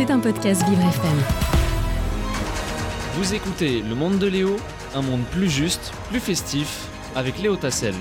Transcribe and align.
C'est 0.00 0.10
un 0.10 0.18
podcast 0.18 0.66
Vivre 0.66 0.80
FM. 0.80 1.18
Vous 3.16 3.34
écoutez 3.34 3.82
Le 3.82 3.94
Monde 3.94 4.18
de 4.18 4.28
Léo, 4.28 4.56
un 4.94 5.02
monde 5.02 5.20
plus 5.30 5.50
juste, 5.50 5.92
plus 6.08 6.20
festif, 6.20 6.86
avec 7.14 7.38
Léo 7.38 7.56
Tassel. 7.56 7.94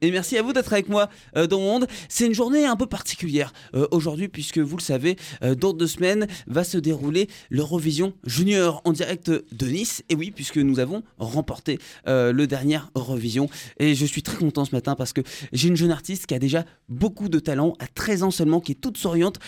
Et 0.00 0.12
merci 0.12 0.38
à 0.38 0.42
vous 0.42 0.52
d'être 0.52 0.72
avec 0.72 0.88
moi 0.88 1.10
euh, 1.36 1.48
dans 1.48 1.58
Monde. 1.58 1.88
C'est 2.08 2.26
une 2.26 2.34
journée 2.34 2.64
un 2.64 2.76
peu 2.76 2.86
particulière 2.86 3.52
euh, 3.74 3.88
aujourd'hui 3.90 4.28
puisque 4.28 4.58
vous 4.58 4.76
le 4.76 4.82
savez, 4.82 5.16
euh, 5.42 5.56
dans 5.56 5.72
deux 5.72 5.88
semaines 5.88 6.28
va 6.46 6.62
se 6.62 6.78
dérouler 6.78 7.28
l'Eurovision 7.50 8.14
Junior 8.24 8.80
en 8.84 8.92
direct 8.92 9.28
de 9.28 9.66
Nice. 9.66 10.04
Et 10.08 10.14
oui, 10.14 10.30
puisque 10.30 10.58
nous 10.58 10.78
avons 10.78 11.02
remporté 11.18 11.78
le 12.06 12.46
dernier 12.46 12.78
Eurovision. 12.94 13.48
Et 13.78 13.94
je 13.94 14.06
suis 14.06 14.22
très 14.22 14.36
content 14.36 14.64
ce 14.64 14.74
matin 14.74 14.94
parce 14.94 15.12
que 15.12 15.20
j'ai 15.52 15.68
une 15.68 15.76
jeune 15.76 15.90
artiste 15.90 16.26
qui 16.26 16.34
a 16.34 16.38
déjà 16.38 16.64
beaucoup 16.88 17.28
de 17.28 17.38
talent, 17.38 17.74
à 17.80 17.86
13 17.86 18.22
ans 18.22 18.30
seulement, 18.30 18.60
qui 18.60 18.72
est 18.72 18.76
toute 18.76 18.96
souriante, 18.96 19.38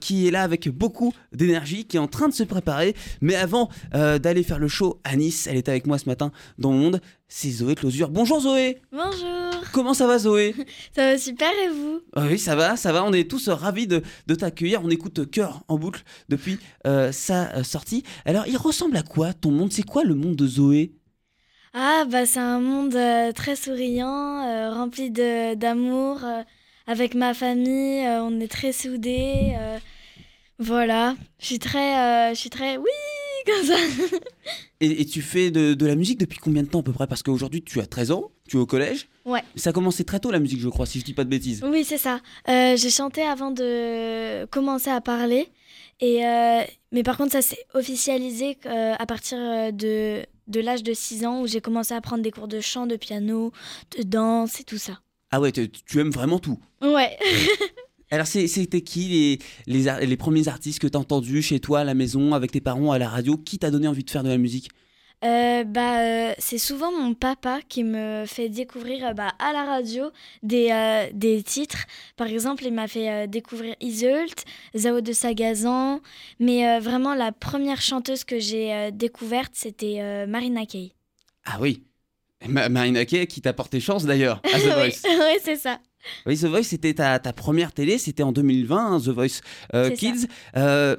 qui 0.00 0.26
est 0.26 0.30
là 0.30 0.42
avec 0.42 0.68
beaucoup 0.68 1.12
d'énergie, 1.32 1.84
qui 1.86 1.96
est 1.96 2.00
en 2.00 2.06
train 2.06 2.28
de 2.28 2.34
se 2.34 2.44
préparer. 2.44 2.94
Mais 3.20 3.34
avant 3.34 3.68
d'aller 3.92 4.42
faire 4.42 4.58
le 4.58 4.68
show 4.68 5.00
à 5.04 5.16
Nice, 5.16 5.46
elle 5.46 5.56
est 5.56 5.68
avec 5.68 5.86
moi 5.86 5.98
ce 5.98 6.08
matin 6.08 6.30
dans 6.58 6.72
Monde. 6.72 7.00
C'est 7.36 7.50
Zoé 7.50 7.74
Closure. 7.74 8.10
Bonjour 8.10 8.38
Zoé 8.38 8.80
Bonjour 8.92 9.50
Comment 9.72 9.92
ça 9.92 10.06
va 10.06 10.18
Zoé? 10.18 10.54
Ça 10.94 11.10
va 11.10 11.18
super 11.18 11.50
et 11.64 11.68
vous? 11.68 12.00
Ah 12.14 12.26
Oui, 12.30 12.38
ça 12.38 12.54
va, 12.54 12.76
ça 12.76 12.92
va. 12.92 13.02
On 13.02 13.12
est 13.12 13.28
tous 13.28 13.48
ravis 13.48 13.88
de, 13.88 14.04
t'accueillir. 14.38 14.82
On 14.84 14.88
écoute 14.88 15.28
Cœur 15.28 15.64
en 15.66 15.76
boucle 15.76 16.04
depuis 16.28 16.60
euh, 16.86 17.10
sa 17.10 17.50
euh, 17.56 17.64
sortie. 17.64 18.04
Alors, 18.24 18.46
il 18.46 18.56
ressemble 18.56 18.96
à 18.96 19.02
quoi 19.02 19.32
ton 19.32 19.50
monde? 19.50 19.72
C'est 19.72 19.82
quoi 19.82 20.04
le 20.04 20.14
monde 20.14 20.36
de 20.36 20.46
Zoé? 20.46 20.92
Ah, 21.72 22.04
bah 22.08 22.24
c'est 22.24 22.38
un 22.38 22.60
monde 22.60 22.94
euh, 22.94 23.32
très 23.32 23.56
souriant, 23.56 24.70
rempli 24.72 25.10
d'amour. 25.10 26.20
avec 26.86 27.16
ma 27.16 27.34
famille, 27.34 28.06
on 28.06 28.38
est 28.38 28.50
très 28.50 28.70
soudés. 28.70 29.56
voilà, 30.60 31.16
je 31.40 31.46
suis 31.46 31.58
très, 31.58 32.32
je 32.32 32.38
suis 32.38 32.50
très, 32.50 32.76
oui, 32.76 32.92
comme 33.44 33.64
ça. 33.64 33.76
et, 34.80 35.04
tu 35.04 35.22
fais 35.22 35.50
de, 35.50 35.86
la 35.86 35.94
musique 35.94 36.18
depuis 36.18 36.38
combien 36.38 36.62
de 36.62 36.68
temps 36.68 36.80
à 36.80 36.82
peu 36.82 36.92
près? 36.92 37.06
Parce 37.06 37.22
qu'aujourd'hui, 37.22 37.62
tu 37.62 37.80
as 37.80 37.86
13 37.86 38.10
ans, 38.12 38.30
tu 38.48 38.56
es 38.56 38.60
au 38.60 38.66
collège. 38.66 39.08
Ouais. 39.24 39.42
Ça 39.56 39.70
a 39.70 39.72
commencé 39.72 40.04
très 40.04 40.20
tôt 40.20 40.30
la 40.30 40.40
musique, 40.40 40.60
je 40.60 40.68
crois, 40.68 40.86
si 40.86 41.00
je 41.00 41.04
dis 41.04 41.14
pas 41.14 41.24
de 41.24 41.30
bêtises. 41.30 41.62
Oui, 41.64 41.84
c'est 41.84 41.98
ça. 41.98 42.20
Euh, 42.48 42.76
j'ai 42.76 42.90
chanté 42.90 43.22
avant 43.22 43.50
de 43.50 44.44
commencer 44.46 44.90
à 44.90 45.00
parler. 45.00 45.48
Et, 46.00 46.26
euh, 46.26 46.62
mais 46.92 47.02
par 47.02 47.16
contre, 47.16 47.32
ça 47.32 47.42
s'est 47.42 47.64
officialisé 47.74 48.58
euh, 48.66 48.94
à 48.98 49.06
partir 49.06 49.38
de, 49.72 50.24
de 50.48 50.60
l'âge 50.60 50.82
de 50.82 50.92
6 50.92 51.24
ans 51.24 51.40
où 51.42 51.46
j'ai 51.46 51.60
commencé 51.60 51.94
à 51.94 52.00
prendre 52.00 52.22
des 52.22 52.30
cours 52.30 52.48
de 52.48 52.60
chant, 52.60 52.86
de 52.86 52.96
piano, 52.96 53.52
de 53.96 54.02
danse 54.02 54.60
et 54.60 54.64
tout 54.64 54.78
ça. 54.78 55.00
Ah 55.30 55.40
ouais, 55.40 55.52
tu 55.52 55.98
aimes 55.98 56.10
vraiment 56.10 56.38
tout 56.38 56.58
Ouais. 56.80 57.16
Alors, 58.14 58.28
c'était 58.28 58.80
qui 58.80 59.38
les, 59.66 59.84
les, 59.86 60.06
les, 60.06 60.16
premiers 60.16 60.46
artistes 60.46 60.78
que 60.78 60.86
tu 60.86 60.96
as 60.96 61.00
entendus 61.00 61.42
chez 61.42 61.58
toi, 61.58 61.80
à 61.80 61.84
la 61.84 61.94
maison, 61.94 62.32
avec 62.32 62.52
tes 62.52 62.60
parents, 62.60 62.92
à 62.92 62.98
la 62.98 63.08
radio? 63.08 63.36
Qui 63.36 63.58
t'a 63.58 63.72
donné 63.72 63.88
envie 63.88 64.04
de 64.04 64.10
faire 64.10 64.22
de 64.22 64.28
la 64.28 64.38
musique? 64.38 64.68
Euh, 65.24 65.64
bah, 65.64 66.00
euh, 66.00 66.34
c'est 66.38 66.58
souvent 66.58 66.92
mon 66.92 67.14
papa 67.14 67.60
qui 67.68 67.82
me 67.82 68.24
fait 68.26 68.48
découvrir 68.48 69.06
euh, 69.06 69.12
bah, 69.14 69.32
à 69.38 69.52
la 69.52 69.64
radio 69.64 70.10
des, 70.44 71.08
des 71.12 71.42
titres. 71.42 71.86
Par 72.16 72.28
exemple, 72.28 72.64
il 72.64 72.72
m'a 72.72 72.86
fait 72.86 73.26
découvrir 73.26 73.74
Iseult, 73.80 74.44
Zao 74.76 75.00
de 75.00 75.12
Sagazan. 75.12 76.00
Mais 76.38 76.78
vraiment, 76.78 77.14
la 77.14 77.32
première 77.32 77.80
chanteuse 77.80 78.22
que 78.22 78.38
j'ai 78.38 78.90
découverte, 78.92 79.52
c'était 79.54 80.26
Marina 80.28 80.66
Kaye. 80.66 80.92
Ah 81.46 81.58
oui 81.60 81.82
Marina 82.48 83.04
Kaye 83.04 83.26
qui 83.26 83.40
t'a 83.40 83.52
porté 83.52 83.80
chance 83.80 84.04
d'ailleurs 84.04 84.40
à 84.52 84.58
The 84.58 84.64
Voice. 84.74 85.02
oui, 85.04 85.38
c'est 85.42 85.56
ça. 85.56 85.80
Oui, 86.26 86.38
The 86.38 86.44
Voice, 86.44 86.64
c'était 86.64 86.94
ta, 86.94 87.18
première 87.32 87.72
télé, 87.72 87.98
c'était 87.98 88.22
en 88.22 88.32
2020, 88.32 88.76
hein, 88.76 89.00
The 89.00 89.08
Voice 89.08 89.40
euh, 89.74 89.90
Kids. 89.90 90.26
Euh, 90.56 90.96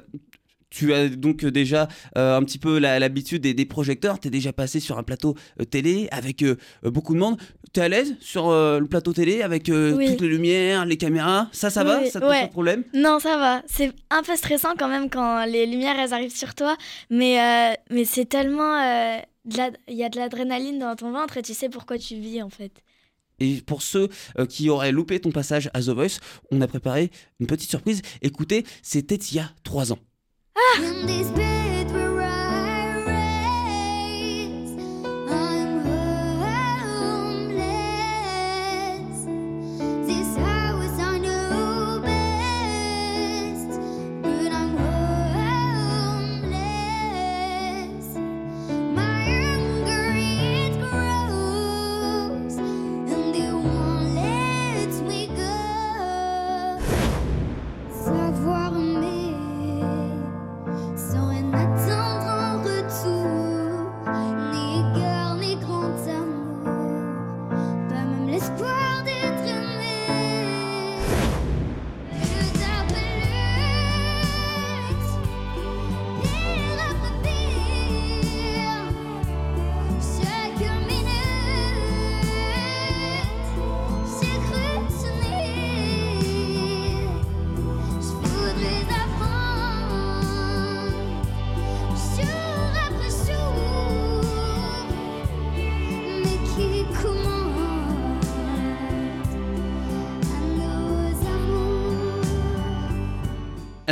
tu 0.68 0.92
as 0.92 1.08
donc 1.08 1.44
déjà 1.44 1.88
euh, 2.18 2.36
un 2.36 2.42
petit 2.42 2.58
peu 2.58 2.78
l'habitude 2.78 3.40
des, 3.42 3.64
projecteurs, 3.64 4.20
tu 4.20 4.28
es 4.28 4.30
déjà 4.30 4.52
passé 4.52 4.80
sur 4.80 4.98
un 4.98 5.02
plateau 5.02 5.34
télé 5.70 6.08
avec 6.10 6.44
beaucoup 6.82 7.14
de 7.14 7.20
monde. 7.20 7.40
Tu 7.72 7.80
es 7.80 7.84
à 7.84 7.88
l'aise 7.88 8.14
sur 8.20 8.50
le 8.50 8.84
plateau 8.84 9.12
télé 9.12 9.42
avec 9.42 9.64
toutes 9.64 10.20
les 10.20 10.28
lumières, 10.28 10.84
les 10.84 10.96
caméras? 10.96 11.48
Ça, 11.52 11.70
ça 11.70 11.82
va? 11.82 12.04
Ça 12.06 12.20
te 12.20 12.24
pose 12.24 12.34
pas 12.34 12.46
de 12.46 12.50
problème? 12.50 12.84
Non, 12.92 13.20
ça 13.20 13.38
va. 13.38 13.62
C'est 13.66 13.92
un 14.10 14.22
peu 14.22 14.36
stressant 14.36 14.74
quand 14.76 14.88
même 14.88 15.08
quand 15.08 15.46
les 15.46 15.66
lumières 15.66 15.98
elles 15.98 16.12
arrivent 16.12 16.36
sur 16.36 16.54
toi, 16.54 16.76
mais, 17.10 17.74
mais 17.90 18.04
c'est 18.04 18.26
tellement. 18.26 18.78
Il 19.46 19.94
y 19.94 20.04
a 20.04 20.08
de 20.08 20.16
l'adrénaline 20.18 20.80
dans 20.80 20.96
ton 20.96 21.12
ventre 21.12 21.38
et 21.38 21.42
tu 21.42 21.54
sais 21.54 21.68
pourquoi 21.68 21.96
tu 21.96 22.16
vis 22.16 22.42
en 22.42 22.50
fait. 22.50 22.82
Et 23.38 23.60
pour 23.62 23.82
ceux 23.82 24.08
euh, 24.38 24.46
qui 24.46 24.70
auraient 24.70 24.92
loupé 24.92 25.20
ton 25.20 25.30
passage 25.30 25.70
à 25.74 25.80
The 25.80 25.90
Voice, 25.90 26.18
on 26.50 26.60
a 26.60 26.66
préparé 26.66 27.10
une 27.40 27.46
petite 27.46 27.70
surprise. 27.70 28.02
Écoutez, 28.22 28.64
c'était 28.82 29.16
il 29.16 29.36
y 29.36 29.40
a 29.40 29.50
trois 29.62 29.92
ans. 29.92 29.98
Ah 30.56 30.80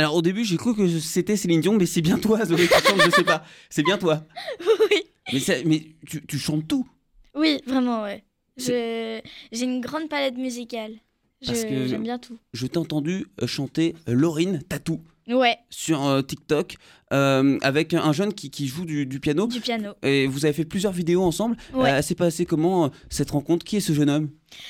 Alors 0.05 0.17
au 0.17 0.21
début, 0.21 0.45
j'ai 0.45 0.57
cru 0.57 0.75
que 0.75 0.99
c'était 0.99 1.35
Céline 1.35 1.61
Dion, 1.61 1.73
mais 1.73 1.87
c'est 1.87 2.03
bien 2.03 2.19
toi, 2.19 2.45
Zoé, 2.45 2.67
qui 2.67 2.87
chante, 2.87 3.01
je 3.03 3.09
sais 3.09 3.23
pas. 3.23 3.43
C'est 3.71 3.81
bien 3.81 3.97
toi. 3.97 4.23
Oui. 4.91 5.01
Mais, 5.33 5.63
mais 5.65 5.81
tu, 6.27 6.37
chantes 6.37 6.67
tout. 6.67 6.87
Oui, 7.33 7.59
vraiment, 7.65 8.03
ouais. 8.03 8.23
J'ai 8.55 9.23
une 9.51 9.81
grande 9.81 10.07
palette 10.07 10.37
musicale. 10.37 10.91
J'aime 11.41 12.03
bien 12.03 12.19
tout. 12.19 12.37
Je 12.53 12.67
t'ai 12.67 12.77
entendu 12.77 13.25
euh, 13.41 13.47
chanter 13.47 13.95
euh, 14.07 14.13
Laurine 14.13 14.61
Tatou. 14.61 15.01
Ouais. 15.27 15.57
Sur 15.69 16.05
euh, 16.05 16.21
TikTok, 16.21 16.75
avec 17.09 17.93
un 17.93 18.11
jeune 18.11 18.33
qui, 18.33 18.67
joue 18.67 18.85
du, 18.85 19.19
piano. 19.19 19.47
Du 19.47 19.61
piano. 19.61 19.93
Et 20.03 20.27
vous 20.27 20.45
avez 20.45 20.53
fait 20.53 20.65
plusieurs 20.65 20.91
vidéos 20.91 21.23
ensemble. 21.23 21.55
Ouais. 21.73 22.01
C'est 22.01 22.15
passé 22.15 22.45
comment 22.45 22.91
cette 23.09 23.31
rencontre? 23.31 23.65
Qui 23.65 23.77
est 23.77 23.81
ce 23.81 23.93
jeune 23.93 24.09
homme? 24.09 24.29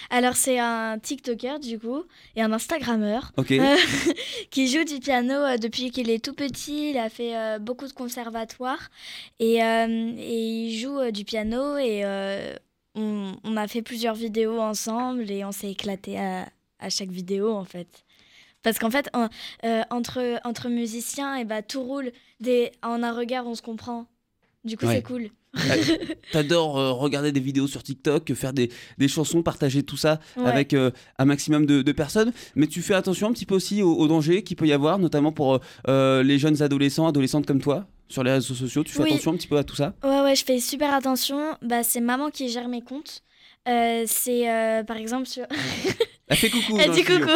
Alors, 0.09 0.35
c'est 0.35 0.59
un 0.59 0.99
TikToker, 0.99 1.59
du 1.59 1.79
coup, 1.79 2.03
et 2.35 2.41
un 2.41 2.51
Instagrammeur. 2.51 3.31
Ok. 3.37 3.53
qui 4.51 4.67
joue 4.67 4.83
du 4.83 4.99
piano 4.99 5.57
depuis 5.57 5.89
qu'il 5.91 6.09
est 6.09 6.23
tout 6.23 6.33
petit. 6.33 6.91
Il 6.91 6.97
a 6.97 7.09
fait 7.09 7.59
beaucoup 7.59 7.87
de 7.87 7.93
conservatoires. 7.93 8.89
Et, 9.39 9.55
et 9.57 10.67
il 10.67 10.77
joue 10.79 11.11
du 11.11 11.25
piano. 11.25 11.77
Et 11.77 12.03
on, 12.95 13.35
on, 13.43 13.57
a 13.57 13.67
fait 13.67 13.81
plusieurs 13.81 14.15
vidéos 14.15 14.59
ensemble. 14.59 15.29
Et 15.31 15.43
on 15.43 15.51
s'est 15.51 15.71
éclaté 15.71 16.19
à, 16.19 16.47
à 16.79 16.89
chaque 16.89 17.09
vidéo, 17.09 17.51
en 17.51 17.65
fait. 17.65 18.04
Parce 18.65 18.79
qu'en 18.79 18.89
fait, 18.89 19.11
euh, 19.63 19.83
entre, 19.91 20.39
entre 20.43 20.69
musiciens, 20.69 21.35
et 21.35 21.45
bah, 21.45 21.61
tout 21.61 21.83
roule. 21.83 22.11
Des, 22.39 22.71
en 22.81 23.03
un 23.03 23.13
regard, 23.13 23.45
on 23.45 23.53
se 23.53 23.61
comprend. 23.61 24.07
Du 24.63 24.75
coup, 24.75 24.87
c'est 24.87 25.03
cool. 25.03 25.29
T'adores 26.31 26.79
euh, 26.79 26.91
regarder 26.91 27.31
des 27.31 27.39
vidéos 27.39 27.67
sur 27.67 27.83
TikTok, 27.83 28.33
faire 28.33 28.53
des, 28.53 28.71
des 28.97 29.07
chansons, 29.07 29.43
partager 29.43 29.83
tout 29.83 29.97
ça 29.97 30.19
avec 30.43 30.73
euh, 30.73 30.89
un 31.19 31.25
maximum 31.25 31.67
de, 31.67 31.83
de, 31.83 31.91
personnes. 31.91 32.33
Mais 32.55 32.65
tu 32.65 32.81
fais 32.81 32.95
attention 32.95 33.27
un 33.27 33.33
petit 33.33 33.45
peu 33.45 33.53
aussi 33.53 33.83
aux, 33.83 33.95
dangers 34.07 34.07
danger 34.07 34.43
qu'il 34.43 34.57
peut 34.57 34.65
y 34.65 34.73
avoir, 34.73 34.97
notamment 34.97 35.31
pour 35.31 35.59
les 35.87 36.39
jeunes 36.39 36.63
adolescents, 36.63 37.05
adolescentes 37.05 37.45
comme 37.45 37.61
toi 37.61 37.85
sur 38.09 38.23
les 38.23 38.31
réseaux 38.31 38.55
sociaux. 38.55 38.83
Tu 38.83 38.93
fais 38.93 39.03
attention 39.03 39.31
un 39.31 39.37
petit 39.37 39.47
peu 39.47 39.57
à 39.57 39.63
tout 39.63 39.75
ça? 39.75 39.93
Ouais, 40.03 40.21
ouais, 40.21 40.35
je 40.35 40.43
fais 40.43 40.59
super 40.59 40.91
attention. 40.91 41.39
Bah, 41.61 41.83
c'est 41.83 42.01
maman 42.01 42.31
qui 42.31 42.49
gère 42.49 42.67
mes 42.67 42.81
comptes. 42.81 43.21
c'est 43.67 44.83
par 44.87 44.97
exemple 44.97 45.27
sur. 45.27 45.45
Elle 46.27 46.37
fait 46.37 46.49
coucou. 46.49 46.77
Elle 46.83 46.91
dit 46.91 47.03
coucou. 47.03 47.29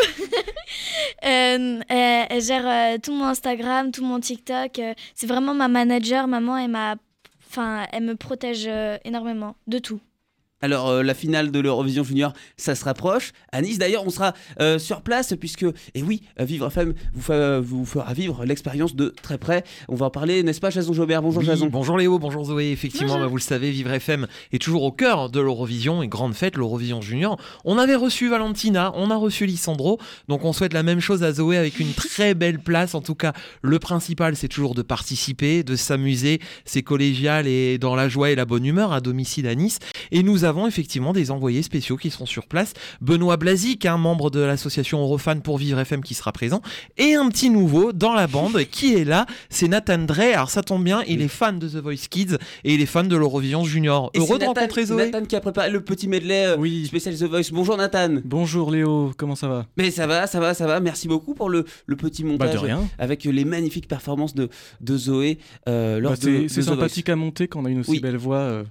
Euh, 1.25 1.81
elle, 1.89 2.27
elle 2.29 2.41
gère 2.41 2.67
euh, 2.67 2.97
tout 2.97 3.13
mon 3.13 3.25
Instagram, 3.25 3.91
tout 3.91 4.05
mon 4.05 4.19
TikTok. 4.19 4.79
euh, 4.79 4.93
c'est 5.13 5.27
vraiment 5.27 5.53
ma 5.53 5.67
manager. 5.67 6.27
Maman, 6.27 6.57
elle, 6.57 6.71
m'a, 6.71 6.95
elle 7.91 8.03
me 8.03 8.15
protège 8.15 8.65
euh, 8.67 8.97
énormément 9.03 9.55
de 9.67 9.79
tout. 9.79 9.99
Alors, 10.61 10.89
euh, 10.89 11.03
la 11.03 11.13
finale 11.13 11.51
de 11.51 11.59
l'Eurovision 11.59 12.03
Junior, 12.03 12.33
ça 12.57 12.75
se 12.75 12.83
rapproche. 12.83 13.31
À 13.51 13.61
Nice, 13.61 13.77
d'ailleurs, 13.79 14.05
on 14.05 14.09
sera 14.09 14.33
euh, 14.59 14.77
sur 14.77 15.01
place 15.01 15.33
puisque, 15.39 15.65
et 15.95 16.03
oui, 16.03 16.21
euh, 16.39 16.43
Vivre 16.43 16.67
FM 16.67 16.93
vous, 17.13 17.21
fa- 17.21 17.59
vous 17.59 17.85
fera 17.85 18.13
vivre 18.13 18.43
l'expérience 18.45 18.95
de 18.95 19.13
très 19.21 19.37
près. 19.37 19.63
On 19.87 19.95
va 19.95 20.07
en 20.07 20.09
parler, 20.09 20.43
n'est-ce 20.43 20.59
pas, 20.59 20.69
Jason 20.69 20.91
Jobert? 20.93 21.21
Bonjour, 21.21 21.39
Oui, 21.41 21.45
Jason. 21.45 21.67
bonjour 21.67 21.97
Léo, 21.97 22.19
bonjour 22.19 22.43
Zoé. 22.45 22.71
Effectivement, 22.71 23.07
Bonjour. 23.07 23.21
bah, 23.21 23.27
vous 23.27 23.37
le 23.37 23.41
savez, 23.41 23.71
Vivre 23.71 23.91
FM 23.91 24.27
est 24.51 24.61
toujours 24.61 24.83
au 24.83 24.91
cœur 24.91 25.29
de 25.29 25.39
l'Eurovision 25.39 26.03
et 26.03 26.07
grande 26.07 26.33
fête, 26.33 26.57
l'Eurovision 26.57 27.01
Junior. 27.01 27.37
On 27.63 27.77
avait 27.77 27.95
reçu 27.95 28.29
Valentina, 28.29 28.91
on 28.95 29.11
a 29.11 29.15
reçu 29.15 29.45
Lissandro, 29.45 29.97
donc 30.27 30.43
on 30.43 30.51
souhaite 30.53 30.73
la 30.73 30.83
même 30.83 30.99
chose 30.99 31.23
à 31.23 31.31
Zoé 31.31 31.57
avec 31.57 31.79
une 31.79 31.93
très 31.93 32.33
belle 32.33 32.59
place. 32.59 32.95
En 32.95 33.01
tout 33.01 33.15
cas, 33.15 33.33
le 33.61 33.79
principal, 33.79 34.35
c'est 34.35 34.47
toujours 34.49 34.75
de 34.75 34.81
participer, 34.81 35.63
de 35.63 35.75
s'amuser. 35.75 36.39
C'est 36.65 36.83
collégial 36.83 37.47
et 37.47 37.77
dans 37.77 37.95
la 37.95 38.09
joie 38.09 38.31
et 38.31 38.35
la 38.35 38.45
bonne 38.45 38.65
humeur 38.65 38.91
à 38.91 38.99
domicile 39.01 39.47
à 39.47 39.55
Nice. 39.55 39.79
Et 40.11 40.21
nous 40.23 40.43
avons 40.49 40.67
effectivement 40.67 41.13
des 41.13 41.31
envoyés 41.31 41.61
spéciaux 41.63 41.95
qui 41.95 42.09
seront 42.09 42.25
sur 42.25 42.45
place. 42.47 42.73
Benoît 43.01 43.37
Blazic, 43.37 43.85
un 43.85 43.97
membre 43.97 44.29
de 44.29 44.39
l'association 44.41 44.99
Eurofan 45.01 45.39
pour 45.41 45.57
Vivre 45.57 45.79
FM 45.79 46.03
qui 46.03 46.13
sera 46.13 46.31
présent. 46.31 46.61
Et 46.97 47.13
un 47.15 47.29
petit 47.29 47.49
nouveau 47.49 47.93
dans 47.93 48.13
la 48.13 48.27
bande 48.27 48.63
qui 48.71 48.95
est 48.95 49.05
là, 49.05 49.25
c'est 49.49 49.67
Nathan 49.67 49.99
Drey. 49.99 50.33
Alors 50.33 50.49
ça 50.49 50.63
tombe 50.63 50.83
bien, 50.83 51.03
il 51.07 51.21
est 51.21 51.27
fan 51.29 51.59
de 51.59 51.69
The 51.69 51.75
Voice 51.75 52.07
Kids 52.09 52.35
et 52.63 52.73
il 52.73 52.81
est 52.81 52.85
fan 52.85 53.07
de 53.07 53.15
l'Eurovision 53.15 53.63
Junior. 53.63 54.09
Et 54.13 54.19
Heureux 54.19 54.37
de 54.39 54.45
Nathan- 54.45 54.53
rencontrer 54.61 54.85
Zoé. 54.85 55.05
Nathan 55.11 55.25
qui 55.25 55.35
a 55.35 55.39
préparé 55.41 55.69
le 55.69 55.81
petit 55.81 56.07
medley 56.07 56.47
euh, 56.47 56.57
Oui. 56.57 56.85
spécial 56.87 57.15
The 57.15 57.23
Voice. 57.23 57.51
Bonjour 57.51 57.77
Nathan. 57.77 58.15
Bonjour 58.25 58.71
Léo, 58.71 59.11
comment 59.17 59.35
ça 59.35 59.47
va? 59.47 59.65
Mais 59.77 59.91
ça 59.91 60.07
va, 60.07 60.27
ça 60.27 60.39
va, 60.39 60.53
ça 60.53 60.65
va. 60.67 60.79
Merci 60.79 61.07
beaucoup 61.07 61.33
pour 61.35 61.49
le, 61.49 61.65
le 61.85 61.95
petit 61.95 62.23
Bah 62.23 62.29
montage 62.29 62.53
de 62.53 62.57
rien. 62.57 62.81
avec 62.97 63.23
les 63.23 63.45
magnifiques 63.45 63.87
performances 63.87 64.33
de, 64.35 64.49
de 64.81 64.97
Zoé 64.97 65.37
euh, 65.67 65.99
lors 65.99 66.13
Bah, 66.13 66.17
de, 66.17 66.47
c'est 66.47 66.61
Voice. 66.61 66.63
sympathique 66.73 67.09
à 67.09 67.15
monter 67.15 67.47
quand 67.47 67.61
on 67.61 67.65
a 67.65 67.69
une 67.69 67.79
aussi 67.81 67.91
Oui. 67.91 67.99
belle 67.99 68.17
voix, 68.17 68.37
euh, 68.37 68.63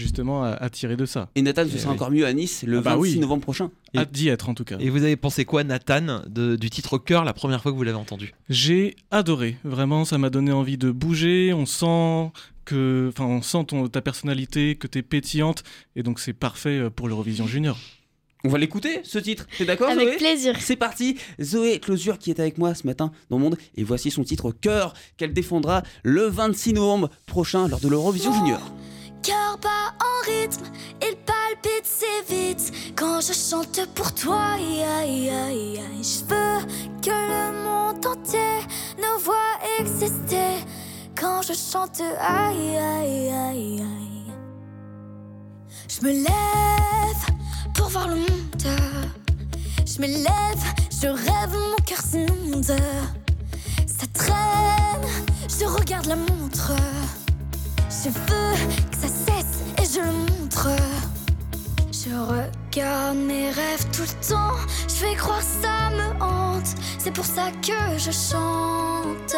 justement 0.00 0.42
à, 0.44 0.48
à 0.50 0.70
tirer 0.70 0.96
de 0.96 1.06
ça. 1.06 1.28
Et 1.34 1.42
Nathan, 1.42 1.64
ce 1.64 1.72
Eh 1.74 1.78
sera 1.78 1.90
oui. 1.90 1.96
encore 1.96 2.10
mieux 2.10 2.26
à 2.26 2.32
Nice 2.32 2.64
le 2.66 2.78
Ah 2.78 2.82
bah 2.82 2.96
26 2.96 3.14
oui. 3.14 3.18
novembre 3.20 3.42
prochain. 3.42 3.70
Hâte 3.96 4.10
d'y 4.12 4.28
être 4.28 4.48
en 4.48 4.54
tout 4.54 4.64
cas. 4.64 4.76
Et 4.80 4.88
vous 4.90 5.02
avez 5.04 5.16
pensé 5.16 5.44
quoi, 5.44 5.62
Nathan, 5.64 6.22
de- 6.28 6.56
du 6.56 6.70
titre 6.70 6.98
Cœur 6.98 7.24
la 7.24 7.32
première 7.32 7.62
fois 7.62 7.70
que 7.72 7.76
vous 7.76 7.82
l'avez 7.82 7.98
entendu? 7.98 8.32
J'ai 8.48 8.96
adoré, 9.10 9.56
vraiment 9.64 10.04
ça 10.04 10.18
m'a 10.18 10.30
donné 10.30 10.52
envie 10.52 10.78
de 10.78 10.90
bouger, 10.90 11.52
on 11.52 11.66
sent 11.66 12.30
que, 12.64 13.08
enfin 13.12 13.24
on 13.24 13.42
sent 13.42 13.64
ton, 13.68 13.88
ta 13.88 14.00
personnalité, 14.00 14.76
que 14.76 14.86
t'es 14.86 15.02
pétillante, 15.02 15.64
et 15.96 16.02
donc 16.02 16.20
c'est 16.20 16.32
parfait 16.32 16.78
euh, 16.78 16.90
pour 16.90 17.08
l'Eurovision 17.08 17.46
Junior. 17.46 17.78
On 18.42 18.48
va 18.48 18.56
l'écouter 18.56 19.00
ce 19.02 19.18
titre. 19.18 19.46
T'es 19.58 19.66
d'accord 19.66 19.90
Avec 19.90 20.08
Zoé? 20.08 20.16
plaisir. 20.16 20.56
C'est 20.60 20.76
parti, 20.76 21.16
Zoé 21.42 21.78
Closure 21.78 22.16
qui 22.16 22.30
est 22.30 22.40
avec 22.40 22.56
moi 22.56 22.74
ce 22.74 22.86
matin 22.86 23.12
dans 23.28 23.36
le 23.36 23.42
monde 23.42 23.58
et 23.76 23.84
voici 23.84 24.10
son 24.10 24.24
titre 24.24 24.50
Cœur 24.50 24.94
qu'elle 25.18 25.34
défendra 25.34 25.82
le 26.04 26.22
26 26.22 26.72
novembre 26.72 27.10
prochain 27.26 27.68
lors 27.68 27.80
de 27.80 27.88
l'Eurovision 27.88 28.32
Junior. 28.32 28.60
Cœur 29.22 29.58
bat 29.60 29.92
en 30.00 30.30
rythme, 30.30 30.64
il 31.02 31.14
palpite 31.16 31.84
si 31.84 32.04
vite 32.26 32.72
quand 32.96 33.20
je 33.20 33.34
chante 33.34 33.86
pour 33.94 34.14
toi. 34.14 34.56
Je 34.58 36.24
veux 36.24 36.66
que 37.02 37.10
le 37.10 37.52
monde 37.62 38.06
entier 38.06 38.60
nous 38.96 39.22
voit 39.22 39.58
exister 39.78 40.64
quand 41.14 41.42
je 41.42 41.52
chante. 41.52 42.00
Aïe, 42.18 42.78
aïe, 42.78 43.28
aïe, 43.28 43.82
aïe. 43.82 44.32
Je 45.86 46.06
me 46.06 46.12
lève 46.12 47.26
pour 47.74 47.88
voir 47.88 48.08
le 48.08 48.16
monde. 48.16 48.66
Je 49.84 50.00
me 50.00 50.06
lève, 50.06 50.64
je 50.90 51.08
rêve, 51.08 51.52
mon 51.52 51.76
cœur 51.84 52.00
s'inonde. 52.00 52.64
Ça 52.64 54.06
traîne, 54.14 55.26
je 55.46 55.66
regarde 55.66 56.06
la 56.06 56.16
montre. 56.16 56.72
Je 58.02 58.08
veux 58.08 58.14
que 58.90 58.96
ça 58.96 59.08
cesse 59.08 59.60
et 59.78 59.84
je 59.84 60.00
le 60.00 60.12
montre. 60.12 60.68
Je 61.92 62.08
regarde 62.08 63.18
mes 63.18 63.50
rêves 63.50 63.84
tout 63.92 64.02
le 64.02 64.26
temps. 64.26 64.56
Je 64.88 65.04
vais 65.04 65.14
croire 65.16 65.42
ça 65.42 65.90
me 65.90 66.22
hante. 66.22 66.68
C'est 66.98 67.12
pour 67.12 67.26
ça 67.26 67.50
que 67.60 67.98
je 67.98 68.10
chante. 68.10 69.36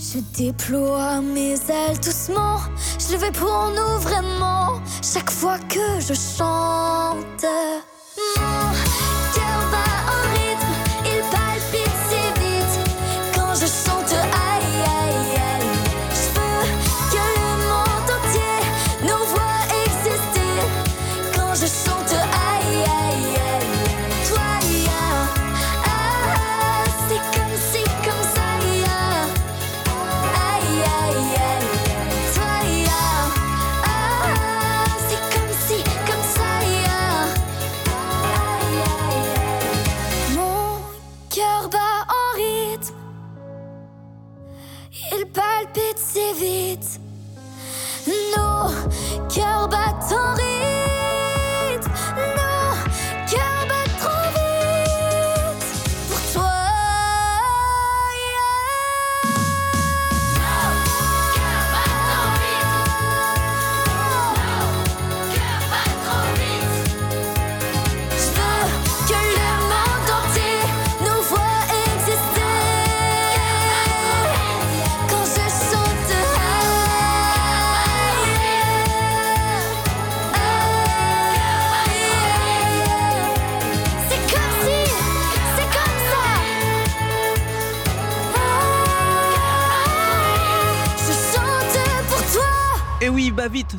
Je 0.00 0.18
déploie 0.36 1.20
mes 1.20 1.52
ailes 1.52 2.00
doucement. 2.02 2.58
Je 2.98 3.12
le 3.12 3.18
fais 3.18 3.30
pour 3.30 3.70
nous 3.70 3.98
vraiment. 4.00 4.80
Chaque 5.02 5.30
fois 5.30 5.58
que 5.68 6.00
je 6.00 6.14
chante, 6.14 7.44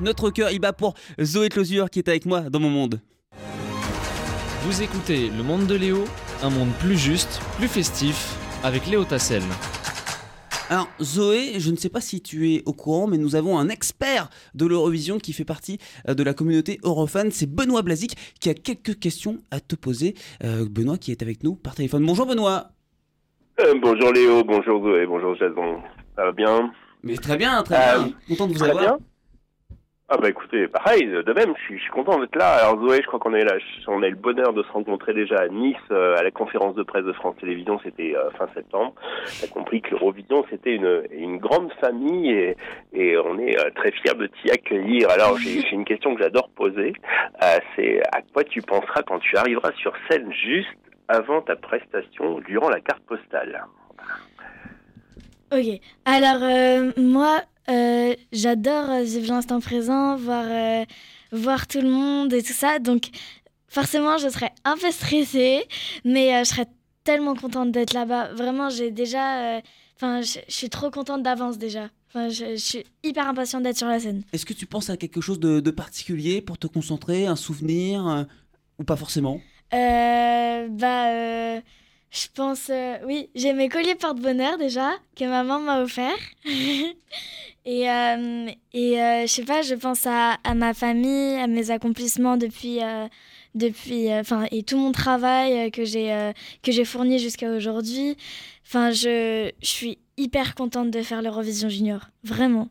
notre 0.01 0.29
cœur 0.29 0.51
il 0.51 0.59
bat 0.59 0.73
pour 0.73 0.93
Zoé 1.21 1.49
Closure 1.49 1.89
qui 1.89 1.99
est 1.99 2.09
avec 2.09 2.25
moi 2.25 2.41
dans 2.49 2.59
mon 2.59 2.69
monde. 2.69 3.01
Vous 4.63 4.81
écoutez 4.81 5.29
Le 5.35 5.41
Monde 5.43 5.67
de 5.67 5.75
Léo, 5.75 6.03
un 6.43 6.49
monde 6.49 6.69
plus 6.79 6.97
juste, 6.97 7.39
plus 7.57 7.67
festif, 7.67 8.35
avec 8.63 8.85
Léo 8.87 9.03
Tassel. 9.05 9.41
Alors 10.69 10.87
Zoé, 11.01 11.53
je 11.59 11.71
ne 11.71 11.75
sais 11.77 11.89
pas 11.89 12.01
si 12.01 12.21
tu 12.21 12.53
es 12.53 12.61
au 12.67 12.73
courant, 12.73 13.07
mais 13.07 13.17
nous 13.17 13.35
avons 13.35 13.57
un 13.57 13.69
expert 13.69 14.29
de 14.53 14.67
l'Eurovision 14.67 15.17
qui 15.17 15.33
fait 15.33 15.45
partie 15.45 15.79
euh, 16.07 16.13
de 16.13 16.21
la 16.21 16.35
communauté 16.35 16.79
Eurofan, 16.83 17.29
c'est 17.31 17.49
Benoît 17.49 17.81
Blazic 17.81 18.15
qui 18.39 18.49
a 18.49 18.53
quelques 18.53 18.99
questions 18.99 19.37
à 19.49 19.59
te 19.61 19.75
poser. 19.75 20.13
Euh, 20.43 20.67
Benoît 20.69 20.97
qui 20.97 21.09
est 21.11 21.23
avec 21.23 21.43
nous 21.43 21.55
par 21.55 21.73
téléphone. 21.73 22.05
Bonjour 22.05 22.27
Benoît. 22.27 22.69
Euh, 23.61 23.73
bonjour 23.81 24.13
Léo, 24.13 24.43
bonjour 24.43 24.83
Zoé, 24.83 25.07
bonjour 25.07 25.35
Jason. 25.37 25.79
Ça 26.15 26.25
va 26.25 26.31
bien? 26.33 26.71
Mais 27.01 27.15
très 27.15 27.37
bien, 27.37 27.63
très 27.63 27.95
Euh, 27.95 28.03
bien. 28.03 28.13
Content 28.27 28.47
de 28.47 28.53
vous 28.53 28.59
Très 28.59 28.69
avoir. 28.69 28.83
bien. 28.97 28.97
Ah 30.11 30.17
bah 30.17 30.27
écoutez, 30.27 30.67
pareil, 30.67 31.05
de 31.05 31.33
même, 31.33 31.53
je 31.55 31.77
suis, 31.77 31.87
content 31.91 32.19
d'être 32.19 32.35
là. 32.35 32.55
Alors 32.55 32.79
Zoé, 32.81 32.97
je 32.99 33.05
crois 33.05 33.19
qu'on 33.19 33.35
eu 33.35 33.43
la- 33.43 33.59
on 33.87 34.01
a 34.01 34.07
eu 34.07 34.11
le 34.11 34.15
bonheur 34.15 34.53
de 34.53 34.63
se 34.63 34.71
rencontrer 34.71 35.13
déjà 35.13 35.35
à 35.37 35.47
Nice, 35.49 35.75
euh, 35.91 36.15
à 36.17 36.23
la 36.23 36.31
conférence 36.31 36.73
de 36.73 36.81
presse 36.81 37.05
de 37.05 37.13
France 37.13 37.35
Télévisions, 37.39 37.79
c'était 37.83 38.15
euh, 38.15 38.31
fin 38.31 38.47
septembre. 38.55 38.95
On 39.43 39.47
compris 39.47 39.81
que 39.81 39.91
l'Eurovision, 39.91 40.43
c'était 40.49 40.73
une, 40.73 41.03
une 41.11 41.37
grande 41.37 41.71
famille 41.73 42.31
et, 42.31 42.57
et 42.93 43.17
on 43.19 43.37
est 43.37 43.55
euh, 43.59 43.69
très 43.75 43.91
fiers 43.91 44.15
de 44.15 44.25
t'y 44.25 44.49
accueillir. 44.49 45.11
Alors 45.11 45.37
j'ai 45.37 45.61
une 45.71 45.85
question 45.85 46.15
que 46.15 46.23
j'adore 46.23 46.49
poser, 46.55 46.93
c'est 47.75 48.01
à 48.11 48.23
quoi 48.33 48.43
tu 48.43 48.63
penseras 48.63 49.03
quand 49.03 49.19
tu 49.19 49.37
arriveras 49.37 49.73
sur 49.73 49.93
scène 50.09 50.33
juste 50.33 50.69
avant 51.07 51.41
ta 51.43 51.55
prestation, 51.55 52.39
durant 52.39 52.69
la 52.69 52.79
carte 52.79 53.03
postale? 53.03 53.63
Ok. 55.51 55.79
Alors, 56.05 56.41
moi, 56.97 57.41
euh, 57.69 58.15
j'adore 58.31 58.89
euh, 58.89 59.03
vivre 59.03 59.27
l'instant 59.27 59.59
présent, 59.59 60.15
voir, 60.15 60.45
euh, 60.47 60.85
voir 61.31 61.67
tout 61.67 61.81
le 61.81 61.89
monde 61.89 62.33
et 62.33 62.41
tout 62.41 62.53
ça. 62.53 62.79
Donc, 62.79 63.09
forcément, 63.67 64.17
je 64.17 64.29
serais 64.29 64.51
un 64.65 64.75
peu 64.77 64.91
stressée, 64.91 65.65
mais 66.03 66.35
euh, 66.35 66.39
je 66.43 66.49
serais 66.49 66.67
tellement 67.03 67.35
contente 67.35 67.71
d'être 67.71 67.93
là-bas. 67.93 68.33
Vraiment, 68.33 68.69
j'ai 68.69 68.91
déjà. 68.91 69.61
Enfin, 69.95 70.21
je 70.21 70.39
suis 70.47 70.69
trop 70.69 70.89
contente 70.89 71.23
d'avance 71.23 71.57
déjà. 71.57 71.89
Enfin, 72.09 72.29
je, 72.29 72.55
suis 72.55 72.85
hyper 73.03 73.27
impatiente 73.27 73.63
d'être 73.63 73.77
sur 73.77 73.88
la 73.88 73.99
scène. 73.99 74.23
Est-ce 74.33 74.45
que 74.45 74.53
tu 74.53 74.65
penses 74.65 74.89
à 74.89 74.97
quelque 74.97 75.21
chose 75.21 75.39
de, 75.39 75.59
de 75.59 75.71
particulier 75.71 76.41
pour 76.41 76.57
te 76.57 76.67
concentrer, 76.67 77.27
un 77.27 77.35
souvenir 77.35 78.25
ou 78.79 78.83
pas 78.83 78.95
forcément? 78.95 79.41
Euh, 79.73 80.67
bah, 80.69 81.61
je 82.11 82.27
pense, 82.33 82.69
euh, 82.69 82.97
oui, 83.05 83.29
j'ai 83.35 83.53
mes 83.53 83.69
colliers 83.69 83.95
porte-bonheur 83.95 84.57
déjà 84.57 84.91
que 85.15 85.25
maman 85.25 85.59
m'a 85.59 85.81
offert. 85.81 86.17
et 87.65 87.89
euh, 87.89 88.47
et 88.73 89.01
euh, 89.01 89.21
je 89.21 89.27
sais 89.27 89.43
pas, 89.43 89.61
je 89.61 89.75
pense 89.75 90.07
à, 90.07 90.37
à 90.43 90.55
ma 90.55 90.73
famille, 90.73 91.35
à 91.35 91.45
mes 91.47 91.69
accomplissements 91.69 92.37
depuis, 92.37 92.83
euh, 92.83 93.07
depuis, 93.53 94.11
enfin, 94.13 94.47
et 94.51 94.63
tout 94.63 94.77
mon 94.77 94.91
travail 94.91 95.69
que 95.71 95.85
j'ai 95.85 96.31
que 96.63 96.71
j'ai 96.71 96.85
fourni 96.85 97.19
jusqu'à 97.19 97.51
aujourd'hui. 97.51 98.17
Enfin, 98.65 98.91
je, 98.91 99.51
je 99.61 99.67
suis 99.67 99.99
hyper 100.17 100.55
contente 100.55 100.91
de 100.91 101.01
faire 101.01 101.21
l'Eurovision 101.21 101.69
Junior, 101.69 102.09
vraiment. 102.23 102.69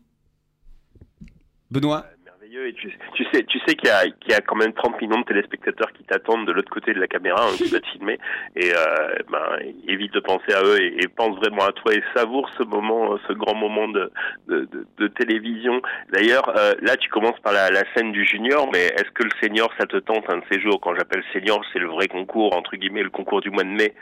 Benoît? 1.70 2.06
Et 2.50 2.72
tu, 2.72 2.90
tu 3.14 3.24
sais, 3.32 3.42
tu 3.44 3.58
sais 3.66 3.74
qu'il 3.74 3.88
y, 3.88 3.92
a- 3.92 4.04
qu'il 4.08 4.30
y 4.30 4.34
a 4.34 4.40
quand 4.40 4.56
même 4.56 4.72
30 4.72 5.00
millions 5.02 5.20
de 5.20 5.24
téléspectateurs 5.24 5.92
qui 5.92 6.02
t'attendent 6.04 6.46
de 6.46 6.52
l'autre 6.52 6.70
côté 6.70 6.94
de 6.94 6.98
la 7.00 7.06
caméra, 7.06 7.44
hein, 7.46 7.52
qui 7.56 7.64
va 7.70 7.78
te 7.80 7.86
filmer. 7.88 8.18
Et 8.56 8.72
euh, 8.74 9.16
ben, 9.30 9.72
évite 9.86 10.12
de 10.14 10.20
penser 10.20 10.52
à 10.54 10.62
eux 10.64 10.80
et, 10.80 10.96
et 11.02 11.08
pense 11.08 11.36
vraiment 11.36 11.64
à 11.66 11.72
toi 11.72 11.92
et 11.94 12.02
savoure 12.16 12.48
ce 12.56 12.62
moment, 12.64 13.12
euh, 13.14 13.18
ce 13.28 13.34
grand 13.34 13.54
moment 13.54 13.88
de, 13.88 14.10
de, 14.48 14.60
de- 14.72 14.86
de 14.96 15.08
télévision. 15.08 15.82
D'ailleurs, 16.12 16.48
euh, 16.56 16.72
là, 16.80 16.96
tu 16.96 17.08
commences 17.10 17.38
par 17.40 17.52
la, 17.52 17.70
la 17.70 17.82
scène 17.94 18.12
du 18.12 18.24
junior, 18.24 18.68
mais 18.72 18.86
est-ce 18.86 19.10
que 19.12 19.24
le 19.24 19.30
senior, 19.42 19.70
ça 19.78 19.86
te 19.86 19.98
tente 19.98 20.24
un 20.30 20.38
de 20.38 20.44
ces 20.50 20.60
jours? 20.60 20.80
Quand 20.80 20.94
j'appelle 20.94 21.22
senior, 21.34 21.62
c'est 21.72 21.78
le 21.80 21.88
vrai 21.88 22.08
concours, 22.08 22.56
entre 22.56 22.76
guillemets, 22.76 23.02
le 23.02 23.10
concours 23.10 23.40
du 23.42 23.50
mois 23.50 23.64
de 23.64 23.68
mai. 23.68 23.92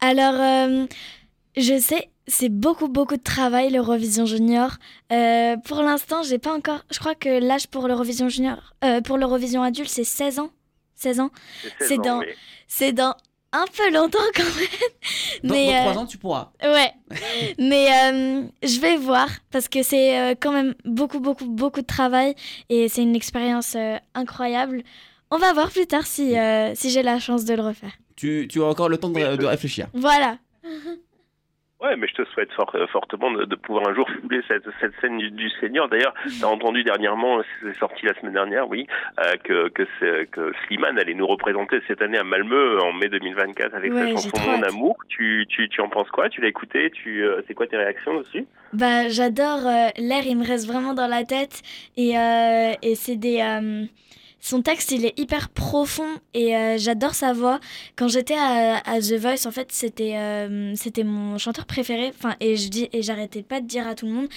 Alors, 0.00 0.34
euh, 0.40 0.86
je 1.56 1.78
sais, 1.78 2.08
c'est 2.26 2.48
beaucoup, 2.48 2.88
beaucoup 2.88 3.16
de 3.16 3.22
travail, 3.22 3.70
l'Eurovision 3.70 4.24
Junior. 4.26 4.70
Euh, 5.12 5.56
pour 5.58 5.82
l'instant, 5.82 6.22
j'ai 6.22 6.38
pas 6.38 6.52
encore. 6.54 6.84
Je 6.90 6.98
crois 6.98 7.14
que 7.14 7.28
l'âge 7.28 7.66
pour 7.68 7.86
l'Eurovision 7.88 8.28
Junior, 8.28 8.74
euh, 8.84 9.00
pour 9.00 9.18
l'Eurovision 9.18 9.62
adulte, 9.62 9.88
c'est 9.90 10.04
16 10.04 10.38
ans. 10.38 10.50
16 10.96 11.20
ans. 11.20 11.30
C'est 11.62 11.70
C'est 11.80 11.88
16 11.88 11.98
ans, 11.98 12.02
dans- 12.02 12.22
C'est 12.68 12.92
dans 12.92 13.14
un 13.52 13.66
peu 13.76 13.92
longtemps 13.92 14.18
quand 14.34 14.42
même. 14.42 15.44
Dans, 15.44 15.54
Mais, 15.54 15.66
dans 15.66 15.76
euh, 15.76 15.90
trois 15.90 16.02
ans, 16.02 16.06
tu 16.06 16.18
pourras. 16.18 16.50
Ouais. 16.62 16.92
Mais 17.58 17.86
euh, 17.88 18.42
je 18.62 18.80
vais 18.80 18.96
voir 18.96 19.28
parce 19.52 19.68
que 19.68 19.82
c'est 19.82 20.36
quand 20.40 20.50
même 20.52 20.74
beaucoup, 20.84 21.20
beaucoup, 21.20 21.44
beaucoup 21.46 21.80
de 21.82 21.86
travail 21.86 22.34
et 22.68 22.88
c'est 22.88 23.02
une 23.02 23.14
expérience 23.14 23.74
euh, 23.76 23.96
incroyable. 24.14 24.82
On 25.30 25.38
va 25.38 25.52
voir 25.52 25.70
plus 25.70 25.86
tard 25.86 26.06
si, 26.06 26.36
euh, 26.38 26.74
si 26.74 26.90
j'ai 26.90 27.02
la 27.02 27.18
chance 27.20 27.44
de 27.44 27.54
le 27.54 27.62
refaire. 27.62 27.92
Tu, 28.16 28.46
tu 28.50 28.60
as 28.62 28.66
encore 28.66 28.88
le 28.88 28.96
temps 28.98 29.08
de, 29.10 29.36
de 29.36 29.46
réfléchir. 29.46 29.88
Voilà. 29.94 30.38
Ouais, 31.84 31.96
mais 31.96 32.06
je 32.08 32.14
te 32.14 32.24
souhaite 32.30 32.50
fort- 32.52 32.74
euh, 32.76 32.86
fortement 32.86 33.30
de, 33.30 33.44
de 33.44 33.54
pouvoir 33.56 33.86
un 33.88 33.94
jour 33.94 34.08
fouler 34.22 34.40
cette, 34.48 34.64
cette 34.80 34.94
scène 35.00 35.18
du, 35.18 35.30
du 35.30 35.50
senior. 35.60 35.88
D'ailleurs, 35.88 36.14
t'as 36.40 36.46
entendu 36.46 36.82
dernièrement, 36.82 37.42
c'est 37.60 37.76
sorti 37.76 38.06
la 38.06 38.14
semaine 38.14 38.32
dernière, 38.32 38.66
oui, 38.68 38.86
euh, 39.20 39.36
que, 39.44 39.68
que, 39.68 39.84
Slimane 40.66 40.98
allait 40.98 41.12
nous 41.14 41.26
représenter 41.26 41.80
cette 41.86 42.00
année 42.00 42.16
à 42.16 42.24
Malmö 42.24 42.80
en 42.80 42.92
mai 42.94 43.08
2024 43.08 43.74
avec 43.74 43.92
Ouais, 43.92 44.00
sa 44.00 44.06
chanson 44.08 44.50
Mon 44.50 44.62
amour. 44.62 44.96
Tu, 45.08 45.44
tu, 45.48 45.68
tu 45.68 45.80
en 45.82 45.88
penses 45.90 46.08
quoi? 46.10 46.28
Tu 46.30 46.40
l'as 46.40 46.48
écouté? 46.48 46.90
Tu, 46.90 47.22
euh, 47.22 47.42
C'est 47.46 47.54
quoi 47.54 47.66
tes 47.66 47.76
réactions 47.76 48.18
dessus? 48.18 48.46
Bah, 48.72 49.08
j'adore. 49.08 49.66
euh, 49.66 49.88
L'air, 49.98 50.24
il 50.26 50.38
me 50.38 50.46
reste 50.46 50.66
vraiment 50.66 50.94
dans 50.94 51.06
la 51.06 51.24
tête. 51.24 51.60
Et, 51.96 52.14
et 52.14 52.94
c'est 52.94 53.16
des. 53.16 53.40
Son 54.46 54.60
texte, 54.60 54.90
il 54.90 55.06
est 55.06 55.18
hyper 55.18 55.48
profond 55.48 56.06
et 56.34 56.54
euh, 56.54 56.76
j'adore 56.76 57.14
sa 57.14 57.32
voix. 57.32 57.60
Quand 57.96 58.08
j'étais 58.08 58.34
à, 58.34 58.76
à 58.84 59.00
The 59.00 59.14
Voice, 59.14 59.46
en 59.46 59.50
fait, 59.50 59.68
c'était 59.72 60.16
euh, 60.18 60.74
c'était 60.76 61.02
mon 61.02 61.38
chanteur 61.38 61.64
préféré. 61.64 62.12
Enfin, 62.18 62.34
et 62.40 62.54
je 62.58 62.68
dis 62.68 62.90
et 62.92 63.00
j'arrêtais 63.00 63.42
pas 63.42 63.62
de 63.62 63.66
dire 63.66 63.88
à 63.88 63.94
tout 63.94 64.04
le 64.04 64.12
monde. 64.12 64.28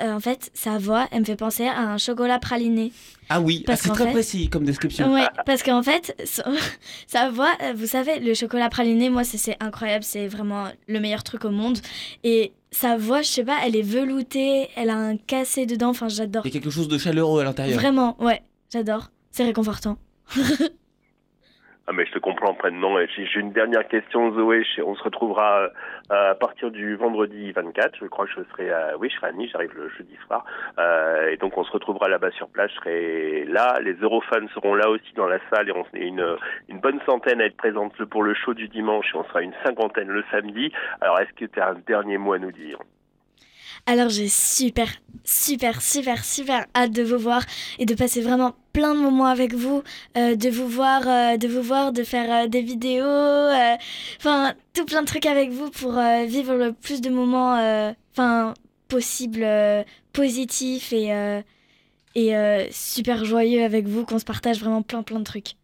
euh, 0.00 0.14
en 0.14 0.20
fait, 0.20 0.50
sa 0.54 0.78
voix, 0.78 1.08
elle 1.12 1.20
me 1.20 1.24
fait 1.26 1.36
penser 1.36 1.66
à 1.66 1.78
un 1.78 1.98
chocolat 1.98 2.38
praliné. 2.38 2.90
Ah 3.28 3.42
oui, 3.42 3.62
ah, 3.68 3.76
c'est 3.76 3.90
très 3.90 4.06
fait- 4.06 4.12
précis 4.12 4.48
comme 4.48 4.64
description. 4.64 5.12
Ouais, 5.12 5.26
parce 5.44 5.62
qu'en 5.62 5.82
fait, 5.82 6.16
son- 6.24 6.42
sa 7.06 7.28
voix, 7.28 7.50
vous 7.76 7.86
savez, 7.86 8.18
le 8.18 8.32
chocolat 8.32 8.70
praliné, 8.70 9.10
moi, 9.10 9.24
c'est- 9.24 9.36
c'est 9.36 9.56
incroyable, 9.60 10.04
c'est 10.04 10.26
vraiment 10.26 10.68
le 10.88 11.00
meilleur 11.00 11.22
truc 11.22 11.44
au 11.44 11.50
monde. 11.50 11.78
Et 12.24 12.52
sa 12.70 12.96
voix, 12.96 13.20
je 13.20 13.28
sais 13.28 13.44
pas, 13.44 13.58
elle 13.66 13.76
est 13.76 13.82
veloutée, 13.82 14.68
elle 14.74 14.88
a 14.88 14.96
un 14.96 15.18
cassé 15.18 15.66
dedans, 15.66 15.90
enfin, 15.90 16.08
j'adore. 16.08 16.46
Il 16.46 16.48
y 16.54 16.56
a 16.56 16.60
quelque 16.60 16.70
chose 16.72 16.88
de 16.88 16.96
chaleureux 16.96 17.42
à 17.42 17.44
l'intérieur. 17.44 17.78
Vraiment, 17.78 18.16
ouais, 18.24 18.40
j'adore. 18.72 19.10
C'est 19.30 19.44
réconfortant. 19.44 19.96
Ah 21.90 21.92
mais 21.92 22.06
je 22.06 22.12
te 22.12 22.20
comprends 22.20 22.54
pleinement. 22.54 22.98
J'ai 23.16 23.40
une 23.40 23.50
dernière 23.50 23.88
question, 23.88 24.32
Zoé. 24.32 24.62
On 24.86 24.94
se 24.94 25.02
retrouvera 25.02 25.62
euh, 26.12 26.30
à 26.30 26.36
partir 26.36 26.70
du 26.70 26.94
vendredi 26.94 27.50
24. 27.50 27.98
Je 28.00 28.06
crois 28.06 28.26
que 28.26 28.30
je 28.30 28.48
serai 28.52 28.70
à... 28.70 28.96
Oui, 28.96 29.10
je 29.10 29.16
serai 29.16 29.26
à 29.26 29.32
Nice. 29.32 29.50
J'arrive 29.50 29.74
le 29.74 29.88
jeudi 29.88 30.14
soir. 30.24 30.44
Euh, 30.78 31.30
et 31.30 31.36
donc 31.36 31.58
on 31.58 31.64
se 31.64 31.72
retrouvera 31.72 32.08
là-bas 32.08 32.30
sur 32.30 32.48
place. 32.48 32.70
Je 32.70 32.76
serai 32.76 33.44
là. 33.46 33.80
Les 33.82 33.94
Eurofans 33.94 34.46
seront 34.54 34.76
là 34.76 34.88
aussi 34.88 35.12
dans 35.16 35.26
la 35.26 35.40
salle 35.52 35.68
et 35.68 35.72
on 35.72 35.84
est 35.94 36.06
une, 36.06 36.36
une 36.68 36.78
bonne 36.78 37.00
centaine 37.06 37.40
à 37.40 37.46
être 37.46 37.56
présente 37.56 38.04
pour 38.04 38.22
le 38.22 38.34
show 38.34 38.54
du 38.54 38.68
dimanche. 38.68 39.06
Et 39.12 39.18
on 39.18 39.24
sera 39.24 39.42
une 39.42 39.54
cinquantaine 39.64 40.10
le 40.10 40.22
samedi. 40.30 40.70
Alors 41.00 41.18
est-ce 41.18 41.32
que 41.32 41.46
tu 41.46 41.58
as 41.58 41.70
un 41.70 41.80
dernier 41.88 42.18
mot 42.18 42.34
à 42.34 42.38
nous 42.38 42.52
dire? 42.52 42.78
Alors, 43.86 44.08
j'ai 44.08 44.28
super, 44.28 44.88
super, 45.24 45.82
super, 45.82 46.24
super 46.24 46.66
hâte 46.74 46.92
de 46.92 47.02
vous 47.02 47.18
voir 47.18 47.42
et 47.78 47.86
de 47.86 47.94
passer 47.94 48.20
vraiment 48.20 48.54
plein 48.72 48.94
de 48.94 49.00
moments 49.00 49.26
avec 49.26 49.54
vous, 49.54 49.82
euh, 50.16 50.36
de 50.36 50.48
vous 50.48 50.68
voir, 50.68 51.02
euh, 51.06 51.36
de 51.36 51.48
vous 51.48 51.62
voir, 51.62 51.92
de 51.92 52.04
faire 52.04 52.44
euh, 52.44 52.46
des 52.46 52.62
vidéos, 52.62 53.04
enfin, 54.18 54.54
tout 54.74 54.84
plein 54.84 55.02
de 55.02 55.06
trucs 55.06 55.26
avec 55.26 55.50
vous 55.50 55.70
pour 55.70 55.92
vivre 56.26 56.54
le 56.54 56.72
plus 56.72 57.00
de 57.00 57.10
moments, 57.10 57.54
enfin, 58.12 58.54
possible, 58.88 59.46
positifs 60.12 60.92
et, 60.92 61.42
et 62.14 62.32
super 62.70 63.24
joyeux 63.24 63.64
avec 63.64 63.86
vous, 63.86 64.04
qu'on 64.04 64.18
se 64.18 64.24
partage 64.24 64.60
vraiment 64.60 64.82
plein, 64.82 65.02
plein 65.02 65.18
de 65.18 65.24
trucs. 65.24 65.54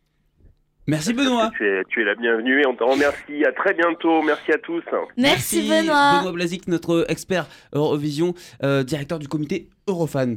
Merci 0.87 1.13
Benoît. 1.13 1.51
tu 1.57 1.67
es, 1.67 1.83
tu 1.89 2.01
es 2.01 2.05
la 2.05 2.15
bienvenue 2.15 2.61
et 2.63 2.67
on 2.67 2.77
te 2.77 2.85
remercie. 2.85 3.45
À 3.45 3.53
très 3.53 3.75
bientôt. 3.75 4.23
Merci 4.23 4.53
à 4.53 4.59
tous. 4.59 4.83
Merci, 5.17 5.69
Benoît. 5.69 6.19
Benoît 6.21 6.33
Blazic, 6.33 6.69
notre 6.69 7.05
expert 7.09 7.49
Eurovision, 7.73 8.35
euh, 8.63 8.83
directeur 8.85 9.19
du 9.19 9.27
comité 9.29 9.69
Eurofan. 9.89 10.37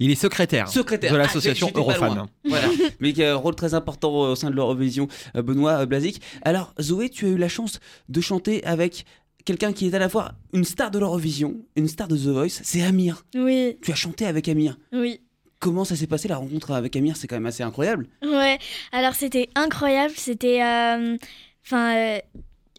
Il 0.00 0.12
est 0.12 0.14
secrétaire, 0.14 0.68
Secrétaire 0.68 1.12
de 1.12 1.16
Ah, 1.18 1.22
l'association 1.22 1.70
Eurofan. 1.74 2.26
Voilà, 2.44 2.68
mais 3.00 3.12
qui 3.12 3.24
a 3.24 3.32
un 3.32 3.36
rôle 3.36 3.56
très 3.56 3.74
important 3.74 4.12
au 4.12 4.34
sein 4.36 4.50
de 4.50 4.54
l'Eurovision, 4.54 5.08
euh, 5.34 5.42
Benoît 5.42 5.82
euh, 5.82 5.86
Blazic. 5.86 6.20
Alors, 6.42 6.72
Zoé, 6.80 7.08
tu 7.08 7.26
as 7.26 7.30
eu 7.30 7.36
la 7.36 7.48
chance 7.48 7.80
de 8.08 8.20
chanter 8.20 8.64
avec 8.64 9.04
quelqu'un 9.44 9.72
qui 9.72 9.88
est 9.88 9.94
à 9.94 9.98
la 9.98 10.08
fois 10.08 10.32
une 10.52 10.62
star 10.64 10.92
de 10.92 11.00
l'Eurovision, 11.00 11.56
une 11.74 11.88
star 11.88 12.06
de 12.06 12.16
The 12.16 12.28
Voice, 12.28 12.60
c'est 12.62 12.82
Amir. 12.82 13.24
Oui, 13.34 13.78
Tu 13.82 13.90
as 13.90 13.96
chanté 13.96 14.24
avec 14.26 14.48
Amir. 14.48 14.76
oui. 14.92 15.20
Comment 15.60 15.84
ça 15.84 15.96
s'est 15.96 16.06
passé 16.06 16.28
la 16.28 16.36
rencontre 16.36 16.70
avec 16.70 16.94
Amir 16.94 17.16
C'est 17.16 17.26
quand 17.26 17.36
même 17.36 17.46
assez 17.46 17.62
incroyable. 17.62 18.06
Ouais, 18.22 18.58
alors 18.92 19.14
c'était 19.14 19.48
incroyable, 19.54 20.14
c'était... 20.16 20.62
euh, 20.62 21.16
Enfin, 21.64 21.94
euh, 21.96 22.18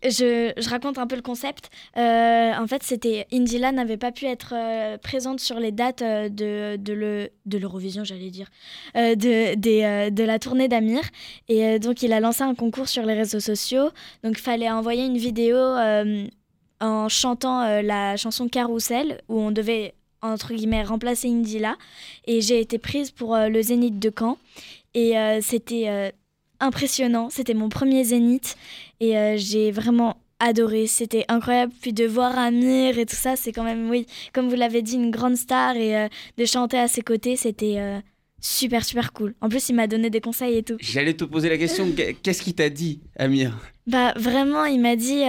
je, 0.04 0.52
je 0.58 0.70
raconte 0.70 0.98
un 0.98 1.06
peu 1.06 1.16
le 1.16 1.22
concept. 1.22 1.70
Euh, 1.98 2.54
en 2.54 2.66
fait, 2.66 2.82
c'était... 2.84 3.28
Indila 3.32 3.72
n'avait 3.72 3.98
pas 3.98 4.12
pu 4.12 4.26
être 4.26 4.56
présente 5.00 5.40
sur 5.42 5.60
les 5.60 5.72
dates 5.72 6.02
de, 6.02 6.78
de, 6.78 6.94
le, 6.94 7.30
de 7.46 7.58
l'Eurovision, 7.58 8.04
j'allais 8.04 8.32
dire, 8.32 8.48
de, 8.96 10.10
de 10.10 10.24
la 10.24 10.40
tournée 10.40 10.70
d'Amir. 10.70 11.02
Et 11.50 11.80
donc, 11.80 12.02
il 12.02 12.14
a 12.14 12.20
lancé 12.20 12.42
un 12.44 12.56
concours 12.56 12.88
sur 12.88 13.04
les 13.06 13.14
réseaux 13.14 13.42
sociaux. 13.42 13.90
Donc, 14.24 14.40
il 14.40 14.42
fallait 14.42 14.72
envoyer 14.72 15.06
une 15.06 15.18
vidéo 15.18 15.58
en 16.82 17.10
chantant 17.10 17.82
la 17.82 18.16
chanson 18.16 18.48
Carousel, 18.48 19.20
où 19.28 19.38
on 19.40 19.52
devait 19.52 19.94
entre 20.22 20.54
guillemets 20.54 20.84
remplacer 20.84 21.28
Indila 21.28 21.78
et 22.26 22.42
j'ai 22.42 22.60
été 22.60 22.78
prise 22.78 23.12
pour 23.12 23.36
euh, 23.36 23.50
le 23.50 23.62
Zénith 23.62 24.00
de 24.00 24.12
Caen 24.18 24.38
et 24.94 25.18
euh, 25.18 25.40
c'était 25.42 25.86
euh, 25.88 26.10
impressionnant 26.60 27.30
c'était 27.30 27.54
mon 27.54 27.70
premier 27.70 28.04
Zénith 28.04 28.56
et 29.00 29.38
j'ai 29.38 29.72
vraiment 29.72 30.18
adoré. 30.42 30.88
C'était 30.88 31.26
incroyable. 31.30 31.72
Puis 31.82 31.94
de 31.94 32.06
voir 32.06 32.38
Amir 32.38 32.98
et 32.98 33.06
tout 33.06 33.16
ça, 33.16 33.36
c'est 33.36 33.54
quand 33.54 33.64
même, 33.64 33.90
oui, 33.90 34.06
comme 34.34 34.50
vous 34.50 34.56
l'avez 34.56 34.82
dit, 34.82 34.96
une 34.96 35.12
grande 35.12 35.36
star. 35.36 35.78
Et 35.78 36.10
de 36.38 36.46
chanter 36.46 36.78
à 36.78 36.90
ses 36.90 37.02
côtés, 37.02 37.38
c'était 37.38 38.02
super, 38.42 38.84
super 38.84 39.14
cool. 39.14 39.36
En 39.40 39.48
plus, 39.48 39.70
il 39.70 39.76
m'a 39.76 39.88
donné 39.88 40.10
des 40.10 40.20
conseils 40.20 40.58
et 40.58 40.64
tout. 40.64 40.76
J'allais 40.80 41.14
te 41.14 41.24
poser 41.24 41.48
la 41.48 41.58
question, 41.58 41.94
qu'est-ce 42.22 42.42
qu'il 42.42 42.56
t'a 42.56 42.70
dit, 42.70 43.00
Amir? 43.18 43.58
Bah, 43.88 44.14
vraiment, 44.18 44.66
il 44.66 44.82
m'a 44.82 44.98
dit. 44.98 45.24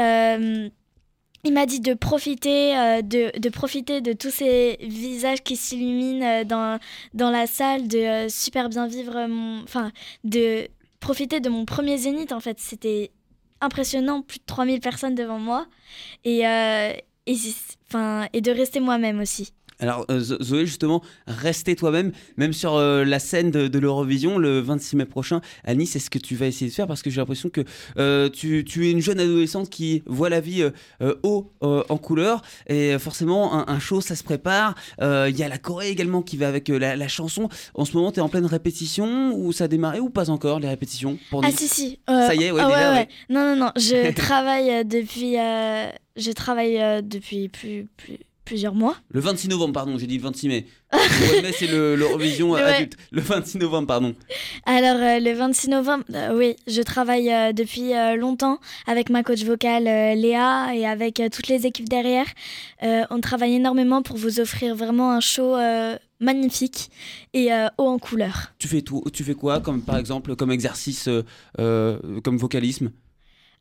Il 1.45 1.53
m'a 1.53 1.67
dit 1.67 1.81
de 1.81 1.95
profiter, 1.95 2.77
euh, 2.77 3.03
de, 3.03 3.49
profiter 3.49 4.01
de 4.01 4.13
tous 4.13 4.31
ces 4.31 4.77
visages 4.81 5.43
qui 5.43 5.57
s'illuminent 5.57 6.25
euh, 6.25 6.45
dans, 6.45 6.79
dans 7.15 7.31
la 7.31 7.47
salle, 7.47 7.89
de 7.89 7.99
euh, 7.99 8.29
super 8.29 8.69
bien 8.69 8.87
vivre. 8.87 9.17
Enfin, 9.65 9.91
de 10.25 10.69
profiter 11.01 11.41
de 11.41 11.49
mon 11.49 11.65
premier 11.65 11.97
zénith, 11.97 12.33
en 12.33 12.41
fait. 12.41 12.59
C'était 12.61 13.11
impressionnant, 13.61 14.23
plus 14.23 14.39
de 14.39 14.45
3000 14.45 14.81
personnes 14.81 15.15
devant 15.15 15.39
moi. 15.39 15.67
Et, 16.25 16.41
et 16.41 18.41
de 18.41 18.51
rester 18.51 18.81
moi-même 18.81 19.21
aussi. 19.21 19.53
Alors 19.81 20.05
euh, 20.11 20.21
Zo- 20.21 20.43
Zoé, 20.43 20.67
justement, 20.67 21.03
restez 21.27 21.75
toi-même, 21.75 22.13
même 22.37 22.53
sur 22.53 22.75
euh, 22.77 23.05
la 23.05 23.19
scène 23.19 23.51
de, 23.51 23.67
de 23.69 23.79
l'Eurovision 23.79 24.39
le 24.39 24.61
26 24.61 24.97
mai 24.97 25.05
prochain 25.07 25.41
à 25.65 25.75
Nice, 25.75 25.91
c'est 25.93 25.99
ce 25.99 26.11
que 26.11 26.19
tu 26.19 26.37
vas 26.37 26.47
essayer 26.47 26.71
de 26.71 26.75
faire? 26.75 26.87
Parce 26.87 27.03
que 27.03 27.11
j'ai 27.11 27.21
l'impression 27.21 27.49
que 27.49 27.63
euh, 27.99 28.29
tu, 28.29 28.65
tu 28.65 28.87
es 28.87 28.91
une 28.93 29.01
jeune 29.01 29.19
adolescente 29.21 29.71
qui 29.71 30.03
voit 30.07 30.29
la 30.29 30.41
vie 30.41 30.63
euh, 31.03 31.15
haut 31.23 31.51
en 31.61 31.97
couleur 31.99 32.43
et 32.69 32.99
forcément 32.99 33.55
un, 33.55 33.65
un 33.75 33.79
show 33.81 34.01
ça 34.01 34.15
se 34.17 34.23
prépare. 34.25 34.75
Il 35.01 35.37
y 35.37 35.43
a 35.43 35.49
la 35.49 35.59
Corée 35.59 35.89
également 35.91 36.23
qui 36.23 36.37
va 36.37 36.49
avec 36.49 36.69
la, 36.69 36.97
la 36.97 37.09
chanson. 37.09 37.49
En 37.75 37.85
ce 37.85 37.97
moment, 37.97 38.13
tu 38.13 38.21
es 38.21 38.23
en 38.23 38.29
pleine 38.29 38.47
répétition 38.47 39.33
ou 39.35 39.53
ça 39.53 39.65
a 39.65 39.69
démarré 39.69 40.01
ou 40.01 40.11
pas 40.11 40.31
encore 40.31 40.61
les 40.61 40.69
répétitions 40.69 41.19
pour 41.31 41.43
Ah 41.45 41.51
si, 41.51 41.69
si. 41.69 41.99
Ça 42.07 42.35
y 42.35 42.45
est, 42.45 42.51
ouais, 42.51 42.65
déjà, 42.65 42.93
ouais. 42.93 43.09
Non, 43.29 43.45
non, 43.45 43.57
non. 43.57 43.73
Je 43.77 44.13
travaille 44.15 44.85
depuis... 44.85 45.35
je 46.17 46.33
travaille 46.33 47.03
depuis 47.03 47.49
plus, 47.49 47.89
plus, 47.97 48.19
plusieurs 48.51 48.75
mois. 48.75 48.97
Le 49.13 49.21
26 49.21 49.47
novembre, 49.49 49.73
pardon, 49.75 49.97
j'ai 49.97 50.09
dit 50.09 50.17
le 50.17 50.25
26 50.25 50.49
mai. 50.49 50.67
Le 50.93 51.43
mai, 51.43 51.53
c'est 51.53 51.69
le- 51.69 51.95
l'Eurovision 51.95 52.51
Ouais. 52.51 52.61
adulte. 52.63 52.97
Le 53.13 53.21
26 53.21 53.59
novembre, 53.59 53.87
pardon. 53.87 54.13
Alors, 54.67 54.97
euh, 54.97 55.21
le 55.21 55.33
26 55.35 55.69
novembre, 55.69 56.03
euh, 56.13 56.37
oui, 56.37 56.57
je 56.67 56.83
travaille 56.83 57.31
euh, 57.33 57.53
depuis 57.53 57.95
euh, 57.95 58.17
longtemps 58.17 58.59
avec 58.89 59.09
ma 59.09 59.23
coach 59.23 59.45
vocale 59.45 59.87
euh, 59.87 60.15
Léa 60.17 60.75
et 60.75 60.85
avec 60.85 61.21
euh, 61.21 61.29
toutes 61.33 61.47
les 61.47 61.65
équipes 61.65 61.89
derrière. 61.89 62.27
Euh, 62.83 63.05
on 63.11 63.21
travaille 63.21 63.55
énormément 63.55 64.03
pour 64.03 64.17
vous 64.17 64.41
offrir 64.41 64.75
vraiment 64.75 65.13
un 65.13 65.21
show 65.21 65.55
euh, 65.55 65.97
magnifique 66.19 66.91
et 67.33 67.53
euh, 67.53 67.69
haut 67.79 67.87
en 67.87 67.99
couleur. 68.01 68.53
Tu 68.59 68.67
fais 68.67 68.83
tout, 68.83 69.05
tu 69.13 69.23
fais 69.23 69.35
quoi 69.35 69.61
comme 69.61 69.83
par 69.83 69.97
exemple 69.97 70.35
comme 70.35 70.51
exercice 70.51 71.07
euh, 71.07 71.23
euh, 71.61 71.99
comme 72.25 72.37
vocalisme? 72.37 72.91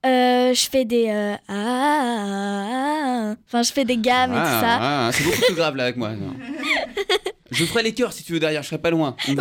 Euh, 0.06 0.53
je 0.53 0.70
fais 0.70 0.86
des... 0.86 1.10
euh, 1.10 1.36
ah, 1.48 1.53
ah, 1.53 2.68
ah, 2.72 3.36
enfin, 3.46 3.63
je 3.63 3.72
fais 3.74 3.84
des 3.84 3.98
gammes 3.98 4.32
et 4.32 4.36
tout 4.36 4.46
ça. 4.46 4.77
Ah, 4.79 5.08
ah, 5.08 5.12
c'est 5.12 5.24
beaucoup 5.25 5.41
plus 5.41 5.56
grave 5.56 5.75
là 5.75 5.84
avec 5.84 5.98
moi. 5.98 6.12
non. 6.12 6.34
je 7.51 7.65
ferai 7.65 7.84
les 7.84 7.94
chœurs 7.94 8.13
si 8.13 8.24
tu 8.24 8.32
veux 8.34 8.39
derrière, 8.39 8.63
je 8.63 8.68
serai 8.68 8.77
pas 8.77 8.91
loin. 8.91 9.15
Oui. 9.27 9.36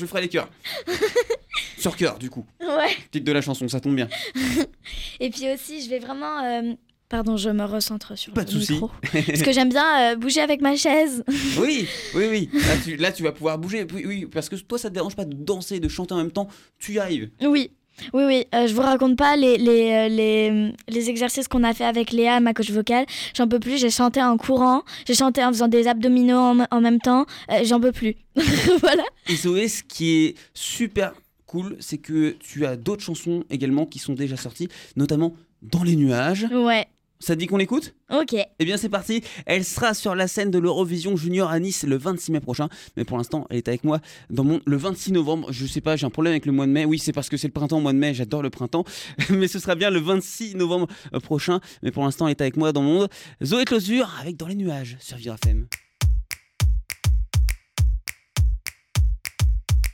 je, 0.00 0.06
ferai 0.06 0.22
les 0.22 0.28
chœurs. 0.28 0.48
Sur 1.78 1.94
cœur 1.94 2.18
du 2.18 2.30
coup. 2.30 2.46
Ouais. 2.60 2.96
Titre 3.10 3.26
de 3.26 3.32
la 3.32 3.42
chanson, 3.42 3.68
ça 3.68 3.80
tombe 3.80 3.96
bien. 3.96 4.08
Et 5.20 5.28
puis 5.30 5.52
aussi, 5.52 5.82
je 5.82 5.90
vais 5.90 5.98
vraiment... 5.98 6.42
euh, 6.44 6.74
Pardon, 7.08 7.38
je 7.38 7.48
me 7.48 7.64
recentre 7.64 8.18
sur 8.18 8.34
Pas 8.34 8.44
de 8.44 8.52
le 8.52 8.60
souci. 8.60 8.72
micro. 8.74 8.90
Parce 9.12 9.40
que 9.40 9.50
j'aime 9.50 9.70
bien 9.70 10.12
euh, 10.12 10.16
bouger 10.16 10.42
avec 10.42 10.60
ma 10.60 10.76
chaise. 10.76 11.24
Oui, 11.58 11.88
oui, 12.14 12.26
oui. 12.30 12.50
Là 12.52 12.74
tu, 12.84 12.96
là, 12.96 13.12
tu 13.12 13.22
vas 13.22 13.32
pouvoir 13.32 13.56
bouger. 13.56 13.86
Oui, 13.94 14.04
oui, 14.06 14.26
parce 14.26 14.50
que 14.50 14.56
toi, 14.56 14.76
ça 14.78 14.90
te 14.90 14.94
dérange 14.94 15.16
pas 15.16 15.24
de 15.24 15.32
danser, 15.34 15.80
de 15.80 15.88
chanter 15.88 16.12
en 16.12 16.18
même 16.18 16.32
temps. 16.32 16.48
Tu 16.78 16.92
y 16.92 16.98
arrives. 16.98 17.30
Oui, 17.40 17.70
oui, 18.12 18.24
oui. 18.26 18.44
euh, 18.54 18.66
je 18.66 18.74
vous 18.74 18.82
raconte 18.82 19.16
pas 19.16 19.36
les, 19.36 19.58
les, 19.58 19.90
euh, 19.92 20.08
les, 20.08 20.72
les 20.88 21.10
exercices 21.10 21.48
qu'on 21.48 21.64
a 21.64 21.74
fait 21.74 21.84
avec 21.84 22.12
Léa, 22.12 22.40
ma 22.40 22.54
coach 22.54 22.70
vocale. 22.70 23.06
J'en 23.34 23.48
peux 23.48 23.58
plus. 23.60 23.78
J'ai 23.78 23.90
chanté 23.90 24.22
en 24.22 24.36
courant, 24.36 24.82
j'ai 25.06 25.14
chanté 25.14 25.44
en 25.44 25.48
faisant 25.48 25.68
des 25.68 25.86
abdominaux 25.88 26.36
en, 26.38 26.66
en 26.70 26.80
même 26.80 27.00
temps. 27.00 27.26
Euh, 27.50 27.64
J'en 27.64 27.80
peux 27.80 27.92
plus. 27.92 28.16
voilà. 28.80 29.02
Et 29.28 29.36
Zoé, 29.36 29.68
ce 29.68 29.82
qui 29.82 30.10
est 30.24 30.34
super 30.54 31.12
cool, 31.46 31.76
c'est 31.80 31.98
que 31.98 32.36
tu 32.40 32.66
as 32.66 32.76
d'autres 32.76 33.02
chansons 33.02 33.44
également 33.50 33.86
qui 33.86 33.98
sont 33.98 34.12
déjà 34.14 34.36
sorties, 34.36 34.68
notamment 34.96 35.34
Dans 35.62 35.82
les 35.82 35.96
nuages. 35.96 36.46
Ouais. 36.52 36.86
Ça 37.20 37.34
te 37.34 37.40
dit 37.40 37.46
qu'on 37.46 37.56
l'écoute? 37.56 37.94
Ok. 38.10 38.34
Eh 38.34 38.64
bien 38.64 38.76
c'est 38.76 38.88
parti, 38.88 39.22
elle 39.46 39.64
sera 39.64 39.94
sur 39.94 40.14
la 40.14 40.28
scène 40.28 40.50
de 40.50 40.58
l'Eurovision 40.58 41.16
Junior 41.16 41.50
à 41.50 41.58
Nice 41.58 41.84
le 41.84 41.96
26 41.96 42.32
mai 42.32 42.40
prochain, 42.40 42.68
mais 42.96 43.04
pour 43.04 43.16
l'instant 43.16 43.46
elle 43.50 43.56
est 43.56 43.68
avec 43.68 43.82
moi 43.84 43.98
dans 44.30 44.44
mon 44.44 44.60
le 44.64 44.76
26 44.76 45.12
novembre, 45.12 45.52
je 45.52 45.66
sais 45.66 45.80
pas, 45.80 45.96
j'ai 45.96 46.06
un 46.06 46.10
problème 46.10 46.32
avec 46.32 46.46
le 46.46 46.52
mois 46.52 46.66
de 46.66 46.72
mai, 46.72 46.84
oui 46.84 46.98
c'est 46.98 47.12
parce 47.12 47.28
que 47.28 47.36
c'est 47.36 47.48
le 47.48 47.52
printemps 47.52 47.78
au 47.78 47.80
mois 47.80 47.92
de 47.92 47.98
mai, 47.98 48.14
j'adore 48.14 48.42
le 48.42 48.50
printemps, 48.50 48.84
mais 49.30 49.48
ce 49.48 49.58
sera 49.58 49.74
bien 49.74 49.90
le 49.90 50.00
26 50.00 50.54
novembre 50.54 50.86
euh, 51.12 51.20
prochain, 51.20 51.60
mais 51.82 51.90
pour 51.90 52.04
l'instant 52.04 52.26
elle 52.28 52.32
est 52.32 52.40
avec 52.40 52.56
moi 52.56 52.72
dans 52.72 52.82
mon 52.82 52.94
monde. 52.94 53.08
Zoé 53.42 53.64
Closure 53.64 54.08
avec 54.20 54.36
Dans 54.36 54.46
les 54.46 54.54
nuages 54.54 54.96
sur 55.00 55.16
Vivre 55.16 55.34
FM. 55.42 55.66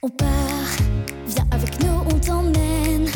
On 0.03 0.11
part, 0.11 0.29
viens 1.27 1.47
avec 1.51 1.81
nous, 1.81 2.03
on 2.15 2.19
t'emmène. 2.19 3.07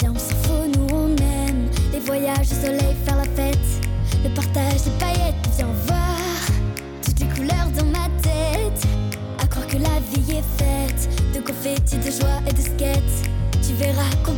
Viens, 0.00 0.14
on 0.14 0.18
s'en 0.18 0.34
fout, 0.36 0.74
nous 0.74 0.86
on 0.90 1.08
aime. 1.16 1.68
Les 1.92 2.00
voyages 2.00 2.50
au 2.50 2.66
soleil, 2.66 2.96
faire 3.04 3.16
la 3.18 3.21
Tu 13.82 13.88
verras 13.88 14.04
qu'on 14.24 14.32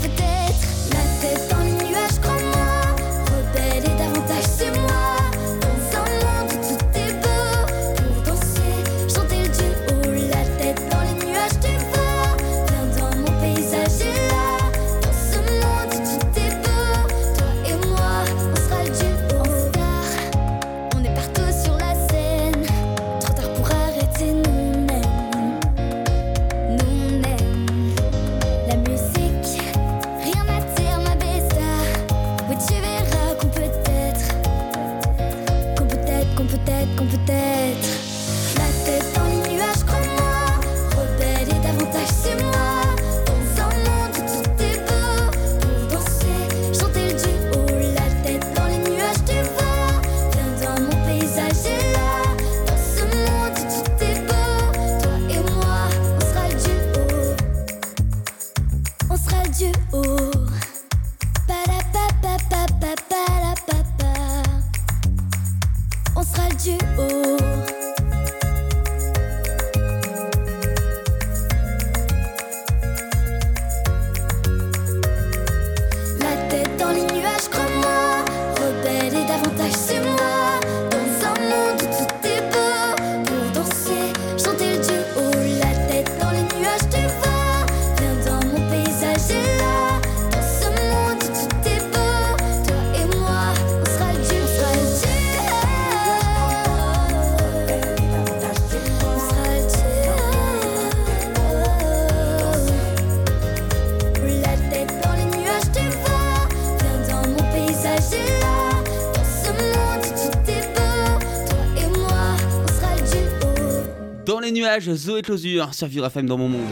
les 114.44 114.52
nuages, 114.52 114.92
Zoé 114.92 115.22
Closure 115.22 115.72
sur 115.72 115.86
Vivre 115.86 116.04
FM 116.04 116.26
dans 116.26 116.36
mon 116.36 116.50
monde. 116.50 116.68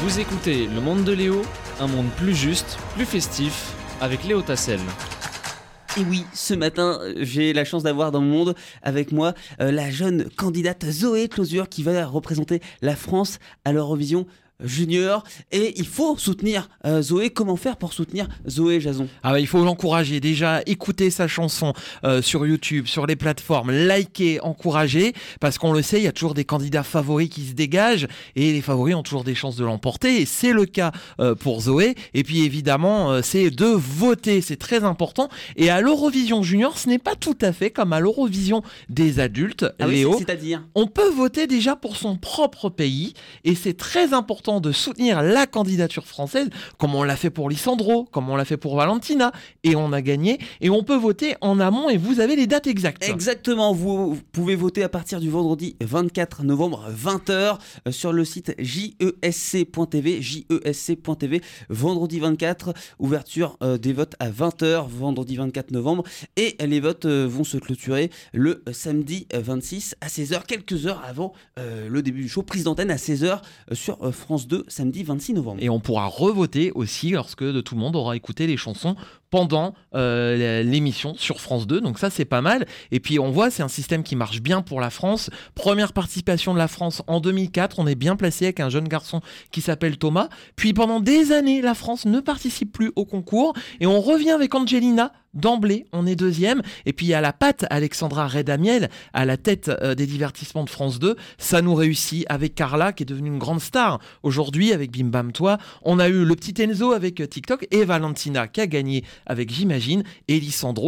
Vous 0.00 0.20
écoutez 0.20 0.66
Le 0.66 0.82
Monde 0.82 1.02
de 1.02 1.12
Léo, 1.12 1.40
un 1.80 1.86
monde 1.86 2.08
plus 2.18 2.34
juste, 2.34 2.76
plus 2.94 3.06
festif, 3.06 3.72
avec 4.02 4.22
Léo 4.24 4.42
Tassel. 4.42 4.78
Et 5.96 6.02
oui, 6.02 6.26
ce 6.34 6.52
matin, 6.52 7.00
j'ai 7.16 7.54
la 7.54 7.64
chance 7.64 7.84
d'avoir 7.84 8.12
dans 8.12 8.20
mon 8.20 8.44
monde 8.44 8.54
avec 8.82 9.12
moi 9.12 9.32
euh, 9.62 9.72
la 9.72 9.90
jeune 9.90 10.28
candidate 10.36 10.84
Zoé 10.84 11.28
Closure 11.28 11.70
qui 11.70 11.82
va 11.82 12.04
représenter 12.04 12.60
la 12.82 12.96
France 12.96 13.38
à 13.64 13.72
l'Eurovision 13.72 14.26
Junior. 14.62 15.24
Et 15.52 15.74
il 15.78 15.86
faut 15.86 16.16
soutenir 16.16 16.68
euh, 16.84 17.02
Zoé. 17.02 17.30
Comment 17.30 17.56
faire 17.56 17.76
pour 17.76 17.92
soutenir 17.92 18.28
Zoé 18.48 18.80
Jason? 18.80 19.08
Ah 19.22 19.32
bah, 19.32 19.40
il 19.40 19.46
faut 19.46 19.62
l'encourager. 19.64 20.20
Déjà, 20.20 20.62
écouter 20.66 21.10
sa 21.10 21.28
chanson 21.28 21.72
euh, 22.04 22.22
sur 22.22 22.46
YouTube, 22.46 22.86
sur 22.86 23.06
les 23.06 23.16
plateformes, 23.16 23.70
liker, 23.70 24.40
encourager, 24.42 25.12
parce 25.40 25.58
qu'on 25.58 25.72
le 25.72 25.82
sait, 25.82 25.98
il 25.98 26.04
y 26.04 26.08
a 26.08 26.12
toujours 26.12 26.34
des 26.34 26.44
candidats 26.44 26.82
favoris 26.82 27.28
qui 27.28 27.46
se 27.46 27.52
dégagent 27.52 28.06
et 28.36 28.52
les 28.52 28.60
favoris 28.62 28.94
ont 28.94 29.02
toujours 29.02 29.24
des 29.24 29.34
chances 29.34 29.56
de 29.56 29.64
l'emporter. 29.64 30.20
Et 30.20 30.26
c'est 30.26 30.52
le 30.52 30.66
cas 30.66 30.92
euh, 31.20 31.34
pour 31.34 31.60
Zoé. 31.62 31.94
Et 32.14 32.22
puis 32.24 32.40
évidemment, 32.44 33.22
c'est 33.22 33.50
de 33.50 33.66
voter, 33.66 34.40
c'est 34.40 34.56
très 34.56 34.84
important. 34.84 35.28
Et 35.56 35.70
à 35.70 35.80
l'Eurovision 35.80 36.42
Junior, 36.42 36.78
ce 36.78 36.88
n'est 36.88 36.98
pas 36.98 37.14
tout 37.14 37.36
à 37.40 37.52
fait 37.52 37.70
comme 37.70 37.92
à 37.92 38.00
l'Eurovision 38.00 38.62
des 38.88 39.20
adultes, 39.20 39.66
Ah 39.78 39.86
oui, 39.86 39.96
Léo. 39.96 40.12
c'est- 40.12 40.18
c'est-à-dire? 40.24 40.64
On 40.74 40.86
peut 40.86 41.08
voter 41.10 41.46
déjà 41.46 41.76
pour 41.76 41.96
son 41.96 42.16
propre 42.16 42.68
pays 42.70 43.14
et 43.44 43.54
c'est 43.54 43.74
très 43.76 44.12
important 44.12 44.47
de 44.48 44.72
soutenir 44.72 45.22
la 45.22 45.46
candidature 45.46 46.06
française 46.06 46.48
comme 46.78 46.94
on 46.94 47.02
l'a 47.02 47.16
fait 47.16 47.28
pour 47.30 47.50
Lissandro, 47.50 48.04
comme 48.04 48.30
on 48.30 48.36
l'a 48.36 48.46
fait 48.46 48.56
pour 48.56 48.76
Valentina 48.76 49.30
et 49.62 49.76
on 49.76 49.92
a 49.92 50.00
gagné 50.00 50.38
et 50.60 50.70
on 50.70 50.82
peut 50.82 50.96
voter 50.96 51.36
en 51.42 51.60
amont 51.60 51.90
et 51.90 51.98
vous 51.98 52.20
avez 52.20 52.34
les 52.34 52.46
dates 52.46 52.66
exactes. 52.66 53.06
Exactement, 53.06 53.74
vous, 53.74 54.18
pouvez 54.32 54.56
voter 54.56 54.82
à 54.82 54.88
partir 54.88 55.20
du 55.20 55.28
vendredi 55.28 55.76
24 55.80 56.44
novembre 56.44 56.86
20h 56.90 57.58
sur 57.90 58.12
le 58.12 58.24
site 58.24 58.54
jesc.tv, 58.58 60.22
jesc.tv, 60.22 61.42
vendredi 61.68 62.18
24, 62.18 62.72
ouverture 62.98 63.58
euh, 63.62 63.76
des 63.76 63.92
votes 63.92 64.14
à 64.18 64.30
20h, 64.30 64.88
vendredi 64.88 65.36
24 65.36 65.72
novembre, 65.72 66.04
et 66.36 66.56
les 66.64 66.80
votes 66.80 67.04
euh, 67.04 67.26
vont 67.28 67.44
se 67.44 67.58
clôturer 67.58 68.10
le 68.32 68.64
samedi 68.72 69.26
26 69.34 69.96
à 70.00 70.06
16h, 70.06 70.46
quelques 70.46 70.86
heures 70.86 71.02
avant 71.06 71.32
euh, 71.58 71.88
le 71.88 72.02
début 72.02 72.22
du 72.22 72.28
show, 72.28 72.42
prise 72.42 72.64
d'antenne 72.64 72.90
à 72.90 72.96
16h 72.96 73.40
sur 73.72 73.98
euh, 74.02 74.12
France 74.38 74.46
2, 74.46 74.66
samedi 74.68 75.02
26 75.02 75.34
novembre. 75.34 75.58
Et 75.60 75.68
on 75.68 75.80
pourra 75.80 76.06
revoter 76.06 76.70
aussi 76.70 77.10
lorsque 77.10 77.42
de 77.42 77.60
tout 77.60 77.74
le 77.74 77.80
monde 77.80 77.96
aura 77.96 78.14
écouté 78.14 78.46
les 78.46 78.56
chansons 78.56 78.94
pendant 79.30 79.74
euh, 79.96 80.62
l'émission 80.62 81.14
sur 81.16 81.40
France 81.40 81.66
2. 81.66 81.80
Donc 81.80 81.98
ça, 81.98 82.08
c'est 82.08 82.24
pas 82.24 82.40
mal. 82.40 82.64
Et 82.92 83.00
puis 83.00 83.18
on 83.18 83.32
voit, 83.32 83.50
c'est 83.50 83.64
un 83.64 83.68
système 83.68 84.04
qui 84.04 84.14
marche 84.14 84.40
bien 84.40 84.62
pour 84.62 84.80
la 84.80 84.90
France. 84.90 85.28
Première 85.56 85.92
participation 85.92 86.54
de 86.54 86.58
la 86.58 86.68
France 86.68 87.02
en 87.08 87.18
2004. 87.18 87.80
On 87.80 87.88
est 87.88 87.96
bien 87.96 88.14
placé 88.14 88.44
avec 88.44 88.60
un 88.60 88.68
jeune 88.68 88.86
garçon 88.86 89.20
qui 89.50 89.60
s'appelle 89.60 89.98
Thomas. 89.98 90.28
Puis 90.54 90.72
pendant 90.72 91.00
des 91.00 91.32
années, 91.32 91.60
la 91.60 91.74
France 91.74 92.06
ne 92.06 92.20
participe 92.20 92.72
plus 92.72 92.92
au 92.94 93.04
concours. 93.04 93.54
Et 93.80 93.88
on 93.88 94.00
revient 94.00 94.30
avec 94.30 94.54
Angelina. 94.54 95.12
D'emblée, 95.38 95.86
on 95.92 96.06
est 96.06 96.16
deuxième. 96.16 96.62
Et 96.84 96.92
puis 96.92 97.14
a 97.14 97.20
la 97.20 97.32
patte 97.32 97.64
Alexandra 97.70 98.26
Redamiel 98.26 98.90
à 99.12 99.24
la 99.24 99.36
tête 99.36 99.68
euh, 99.68 99.94
des 99.94 100.06
divertissements 100.06 100.64
de 100.64 100.70
France 100.70 100.98
2. 100.98 101.16
Ça 101.38 101.62
nous 101.62 101.74
réussit 101.74 102.26
avec 102.28 102.54
Carla 102.54 102.92
qui 102.92 103.04
est 103.04 103.06
devenue 103.06 103.28
une 103.28 103.38
grande 103.38 103.60
star. 103.60 104.00
Aujourd'hui, 104.22 104.72
avec 104.72 104.90
Bim 104.90 105.06
Bam 105.06 105.32
Toi, 105.32 105.58
on 105.82 105.98
a 105.98 106.08
eu 106.08 106.24
le 106.24 106.34
petit 106.34 106.60
Enzo 106.60 106.92
avec 106.92 107.20
euh, 107.20 107.26
TikTok 107.26 107.66
et 107.70 107.84
Valentina 107.84 108.48
qui 108.48 108.60
a 108.60 108.66
gagné 108.66 109.04
avec 109.26 109.52
J'imagine 109.52 110.02
et 110.26 110.40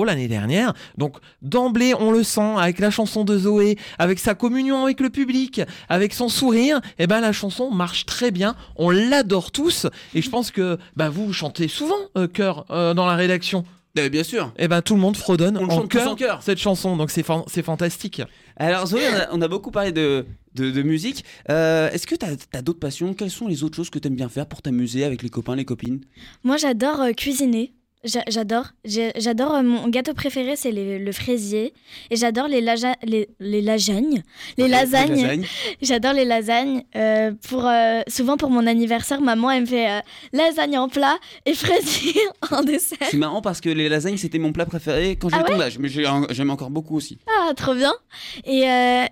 l'année 0.05 0.29
dernière. 0.29 0.73
Donc 0.99 1.17
d'emblée, 1.43 1.95
on 1.99 2.11
le 2.11 2.23
sent 2.23 2.55
avec 2.59 2.79
la 2.79 2.91
chanson 2.91 3.25
de 3.25 3.39
Zoé, 3.39 3.77
avec 3.99 4.19
sa 4.19 4.35
communion 4.35 4.85
avec 4.85 5.01
le 5.01 5.11
public, 5.11 5.61
avec 5.89 6.13
son 6.15 6.29
sourire. 6.29 6.81
Et 6.99 7.07
ben 7.07 7.21
la 7.21 7.33
chanson 7.33 7.71
marche 7.71 8.07
très 8.07 8.31
bien. 8.31 8.57
On 8.77 8.91
l'adore 8.91 9.51
tous. 9.51 9.87
Et 10.15 10.23
je 10.23 10.31
pense 10.31 10.51
que 10.51 10.79
bah, 10.97 11.09
vous 11.09 11.33
chantez 11.33 11.69
souvent 11.69 11.97
euh, 12.17 12.27
chœur 12.27 12.67
euh, 12.71 12.95
dans 12.95 13.07
la 13.07 13.15
rédaction. 13.15 13.65
Bien 13.94 14.22
sûr. 14.24 14.53
Et 14.57 14.68
ben 14.68 14.83
tout 14.83 14.94
le 14.94 15.00
monde 15.00 15.16
fredonne 15.16 15.59
On 15.59 15.64
en 15.64 15.70
chante 15.88 16.18
chœur. 16.18 16.42
cette 16.42 16.59
chanson. 16.59 16.96
Donc 16.96 17.11
c'est 17.11 17.22
fan- 17.24 17.42
c'est 17.48 17.62
fantastique. 17.62 18.22
Alors 18.57 18.87
Zoé, 18.87 19.03
on 19.12 19.16
a, 19.16 19.29
on 19.33 19.42
a 19.42 19.48
beaucoup 19.48 19.70
parlé 19.70 19.90
de, 19.92 20.26
de, 20.55 20.70
de 20.70 20.83
musique. 20.83 21.24
Euh, 21.50 21.90
Est-ce 21.90 22.07
que 22.07 22.14
tu 22.14 22.24
as, 22.24 22.62
d'autres 22.62 22.79
passions? 22.79 23.14
Quelles 23.14 23.31
sont 23.31 23.48
les 23.48 23.64
autres 23.64 23.76
choses 23.76 23.90
que 23.90 23.98
tu 23.98 24.09
aimes 24.09 24.14
bien 24.16 24.29
faire 24.29 24.46
pour 24.46 24.62
t'amuser 24.62 25.05
avec 25.05 25.22
les 25.22 25.29
copains, 25.29 25.57
les 25.57 25.64
copines? 25.64 26.00
Moi, 26.44 26.57
j'adore 26.57 27.00
euh, 27.00 27.12
cuisiner. 27.12 27.74
J'a- 28.03 28.25
J'adore. 28.29 28.65
J'adore. 28.85 29.57
euh, 29.57 29.63
mon 29.63 29.87
gâteau 29.89 30.15
préféré, 30.15 30.57
c'est 30.57 30.73
le 30.73 31.13
fraisier. 31.13 31.75
Et 32.11 32.17
j'adore 32.17 32.49
les, 32.49 32.63
les, 33.03 33.29
les 33.41 33.61
lasagnes. 33.61 34.23
Les 34.57 34.69
lasagnes. 34.69 35.45
J'adore 35.83 36.15
les 36.15 36.25
lasagnes. 36.25 36.83
Euh, 36.97 37.33
pour, 37.49 37.67
euh, 37.67 38.01
souvent, 38.09 38.39
pour 38.39 38.49
mon 38.49 38.67
anniversaire, 38.67 39.21
maman, 39.21 39.51
elle 39.51 39.63
me 39.63 39.67
fait 39.67 39.91
euh, 39.91 40.01
lasagne 40.33 40.79
en 40.79 40.89
plat 40.89 41.19
et 41.45 41.53
fraisier 41.65 42.15
en 42.51 42.63
dessert. 42.63 42.97
C'est 43.11 43.19
marrant 43.19 43.43
parce 43.43 43.61
que 43.61 43.69
les 43.69 43.91
lasagnes, 43.91 44.17
c'était 44.17 44.39
mon 44.39 44.53
plat 44.53 44.65
préféré 44.65 45.17
quand 45.17 45.29
Ah 45.33 45.43
ouais? 45.43 45.55
ton 45.57 45.61
âge. 45.61 45.79
Mais 45.79 45.89
j'aime 45.91 46.49
encore 46.51 46.71
beaucoup 46.71 46.97
aussi. 46.97 47.19
Ah, 47.29 47.53
trop 47.55 47.75
bien. 47.75 47.93
Et, 48.47 48.65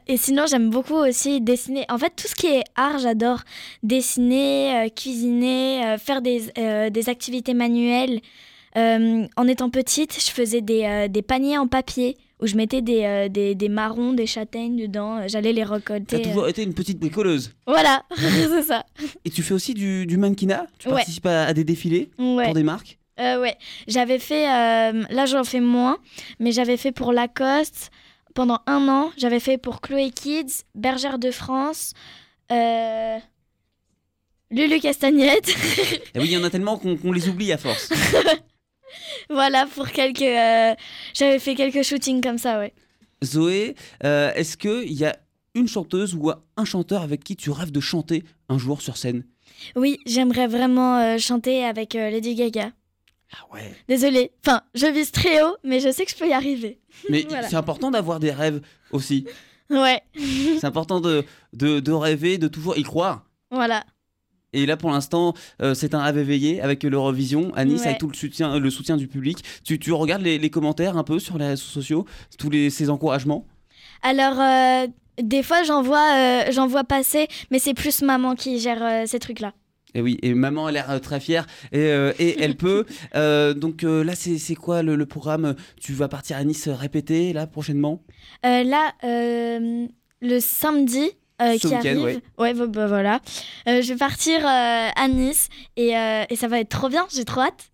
et 0.07 0.16
sinon, 0.16 0.46
j'aime 0.48 0.70
beaucoup 0.70 0.94
aussi 0.96 1.42
dessiner. 1.42 1.85
En 1.90 1.98
fait, 1.98 2.14
tout 2.16 2.27
ce 2.27 2.35
qui 2.35 2.46
est 2.46 2.64
art, 2.74 2.98
j'adore. 3.01 3.40
Dessiner, 3.83 4.90
cuisiner, 4.96 5.96
faire 5.98 6.22
des, 6.22 6.44
des 6.90 7.09
activités 7.11 7.53
manuelles. 7.53 8.20
Euh, 8.78 9.26
en 9.36 9.48
étant 9.48 9.70
petite, 9.70 10.18
je 10.24 10.30
faisais 10.30 10.60
des, 10.60 10.84
euh, 10.84 11.08
des 11.08 11.22
paniers 11.22 11.58
en 11.58 11.66
papier 11.66 12.16
où 12.40 12.46
je 12.46 12.54
mettais 12.54 12.80
des, 12.80 13.02
euh, 13.04 13.28
des, 13.28 13.54
des 13.56 13.68
marrons, 13.68 14.12
des 14.12 14.26
châtaignes 14.26 14.76
dedans. 14.76 15.26
J'allais 15.26 15.52
les 15.52 15.64
récolter. 15.64 16.16
as 16.16 16.20
toujours 16.20 16.46
été 16.48 16.62
une 16.62 16.74
petite 16.74 16.98
bricoleuse. 17.00 17.52
Voilà, 17.66 18.04
c'est 18.16 18.62
ça. 18.62 18.86
Et 19.24 19.30
tu 19.30 19.42
fais 19.42 19.54
aussi 19.54 19.74
du, 19.74 20.06
du 20.06 20.16
mannequinat? 20.16 20.66
Tu 20.78 20.88
Ouais. 20.88 20.94
participes 20.94 21.26
à, 21.26 21.46
à 21.46 21.52
des 21.54 21.64
défilés 21.64 22.10
Ouais. 22.18 22.44
pour 22.44 22.54
des 22.54 22.62
marques? 22.62 22.98
Ouais, 23.18 23.56
j'avais 23.88 24.20
fait, 24.20 24.44
là 24.46 25.26
j'en 25.26 25.42
fais 25.42 25.58
moins, 25.58 25.98
mais 26.38 26.52
j'avais 26.52 26.76
fait 26.76 26.92
pour 26.92 27.12
Lacoste 27.12 27.90
pendant 28.32 28.60
un 28.68 28.86
an. 28.88 29.10
J'avais 29.16 29.40
fait 29.40 29.58
pour 29.58 29.80
Chloé 29.80 30.10
Kids, 30.10 30.62
Bergère 30.76 31.18
de 31.18 31.32
France, 31.32 31.94
euh, 32.52 33.18
Lulu 34.52 34.78
Castagnette. 34.78 35.48
Et 36.14 36.20
oui, 36.20 36.26
il 36.26 36.30
y 36.30 36.36
en 36.36 36.44
a 36.44 36.50
tellement 36.50 36.78
qu'on 36.78 36.96
qu'on 36.96 37.10
les 37.10 37.28
oublie 37.28 37.50
à 37.50 37.58
force. 37.58 37.90
voilà, 39.31 39.66
pour 39.66 39.88
quelques. 39.88 40.22
euh, 40.22 40.74
j'avais 41.14 41.38
fait 41.38 41.55
quelques 41.55 41.83
shootings 41.83 42.20
comme 42.22 42.38
ça, 42.38 42.59
ouais. 42.59 42.72
Zoé, 43.24 43.74
euh, 44.05 44.33
est-ce 44.35 44.57
qu'il 44.57 44.92
y 44.92 45.05
a 45.05 45.16
une 45.55 45.66
chanteuse 45.68 46.14
ou 46.14 46.31
un 46.57 46.64
chanteur 46.64 47.03
avec 47.03 47.24
qui 47.24 47.35
tu 47.37 47.51
rêves 47.51 47.72
de 47.72 47.81
chanter 47.81 48.22
un 48.48 48.59
jour 48.59 48.81
sur 48.83 48.96
scène? 48.96 49.24
Oui, 49.74 49.98
j'aimerais 50.07 50.46
vraiment 50.46 50.98
euh, 50.98 51.18
chanter 51.18 51.64
avec 51.64 51.94
Lady 51.94 52.35
Gaga. 52.35 52.70
Ah 53.33 53.44
ouais. 53.53 53.74
Désolée, 53.88 54.31
enfin, 54.46 54.62
je 54.74 54.87
vise 54.87 55.11
très 55.11 55.42
haut, 55.42 55.57
mais 55.64 55.81
je 55.81 55.90
sais 55.90 56.05
que 56.05 56.11
je 56.12 56.16
peux 56.16 56.29
y 56.29 56.33
arriver. 56.33 56.79
Mais 57.11 57.27
Voilà. 57.29 57.48
c'est 57.48 57.57
important 57.57 57.90
d'avoir 57.90 58.20
des 58.20 58.31
rêves 58.31 58.61
aussi. 58.92 59.27
Ouais, 59.68 60.01
C'est 60.16 60.64
important 60.64 61.01
de, 61.01 61.24
de, 61.53 61.81
de 61.81 61.92
rêver, 61.92 62.38
de 62.38 62.48
toujours 62.48 62.79
y 62.79 62.83
croire. 62.83 63.24
voilà. 63.51 63.85
Et 64.52 64.64
là, 64.66 64.76
pour 64.76 64.90
l'instant, 64.90 65.34
euh, 65.62 65.74
c'est 65.74 65.94
un 65.94 66.02
rêve 66.02 66.18
éveillé 66.18 66.61
avec 66.62 66.82
l'Eurovision 66.82 67.52
à 67.54 67.64
Nice, 67.64 67.80
Ouais. 67.82 67.88
avec 67.88 67.98
tout 67.98 68.08
le 68.08 68.14
soutien, 68.14 68.58
le 68.58 68.70
soutien 68.70 68.96
du 68.96 69.06
public. 69.06 69.38
Tu, 69.64 69.78
tu 69.78 69.92
regardes 69.92 70.22
les, 70.22 70.38
les 70.38 70.50
commentaires 70.50 70.96
un 70.96 71.04
peu 71.04 71.18
sur 71.18 71.37
les 71.38 71.48
réseaux 71.48 71.62
sociaux, 71.64 72.06
tous 72.38 72.48
les, 72.50 72.70
ces 72.70 72.88
encouragements? 72.88 73.46
Alors, 74.02 74.40
euh, 74.40 74.87
des 75.22 75.42
fois, 75.42 75.64
j'en 75.64 75.82
vois, 75.82 76.14
euh, 76.16 76.44
j'en 76.52 76.66
vois 76.66 76.84
passer, 76.84 77.28
mais 77.50 77.58
c'est 77.58 77.74
plus 77.74 78.02
maman 78.02 78.34
qui 78.37 78.58
gère 78.58 79.06
ces 79.06 79.18
trucs-là. 79.18 79.52
Et 79.94 80.02
oui, 80.02 80.18
et 80.22 80.34
maman 80.34 80.66
a 80.66 80.72
l'air 80.72 81.00
très 81.00 81.18
fière 81.18 81.46
et, 81.72 81.78
euh, 81.78 82.12
et 82.18 82.42
elle 82.42 82.56
peut. 82.56 82.84
Euh, 83.14 83.54
donc 83.54 83.84
euh, 83.84 84.04
là, 84.04 84.12
c'est 84.14 84.54
quoi 84.54 84.82
le, 84.82 84.94
le 84.96 85.06
programme? 85.06 85.54
Tu 85.80 85.94
vas 85.94 86.08
partir 86.08 86.37
à 86.37 86.44
Nice 86.44 86.68
répéter 86.68 87.32
là 87.32 87.46
prochainement? 87.46 88.02
Là, 88.44 88.92
le 90.20 90.40
samedi 90.40 91.11
euh, 91.40 91.57
qui 91.57 91.74
arrive, 91.74 92.03
ouais. 92.03 92.20
ouais, 92.38 92.55
bah, 92.55 92.66
bah, 92.66 92.87
voilà, 92.87 93.20
Euh, 93.68 93.81
je 93.83 93.92
vais 93.92 93.98
partir 93.98 94.40
euh, 94.40 94.88
à 94.94 95.09
Nice 95.09 95.48
et, 95.77 95.96
euh, 95.96 96.24
et 96.29 96.37
ça 96.37 96.48
va 96.48 96.59
être 96.61 96.68
trop 96.68 96.88
bien. 96.88 97.07
J'ai 97.14 97.24
trop 97.24 97.42
hâte. 97.42 97.70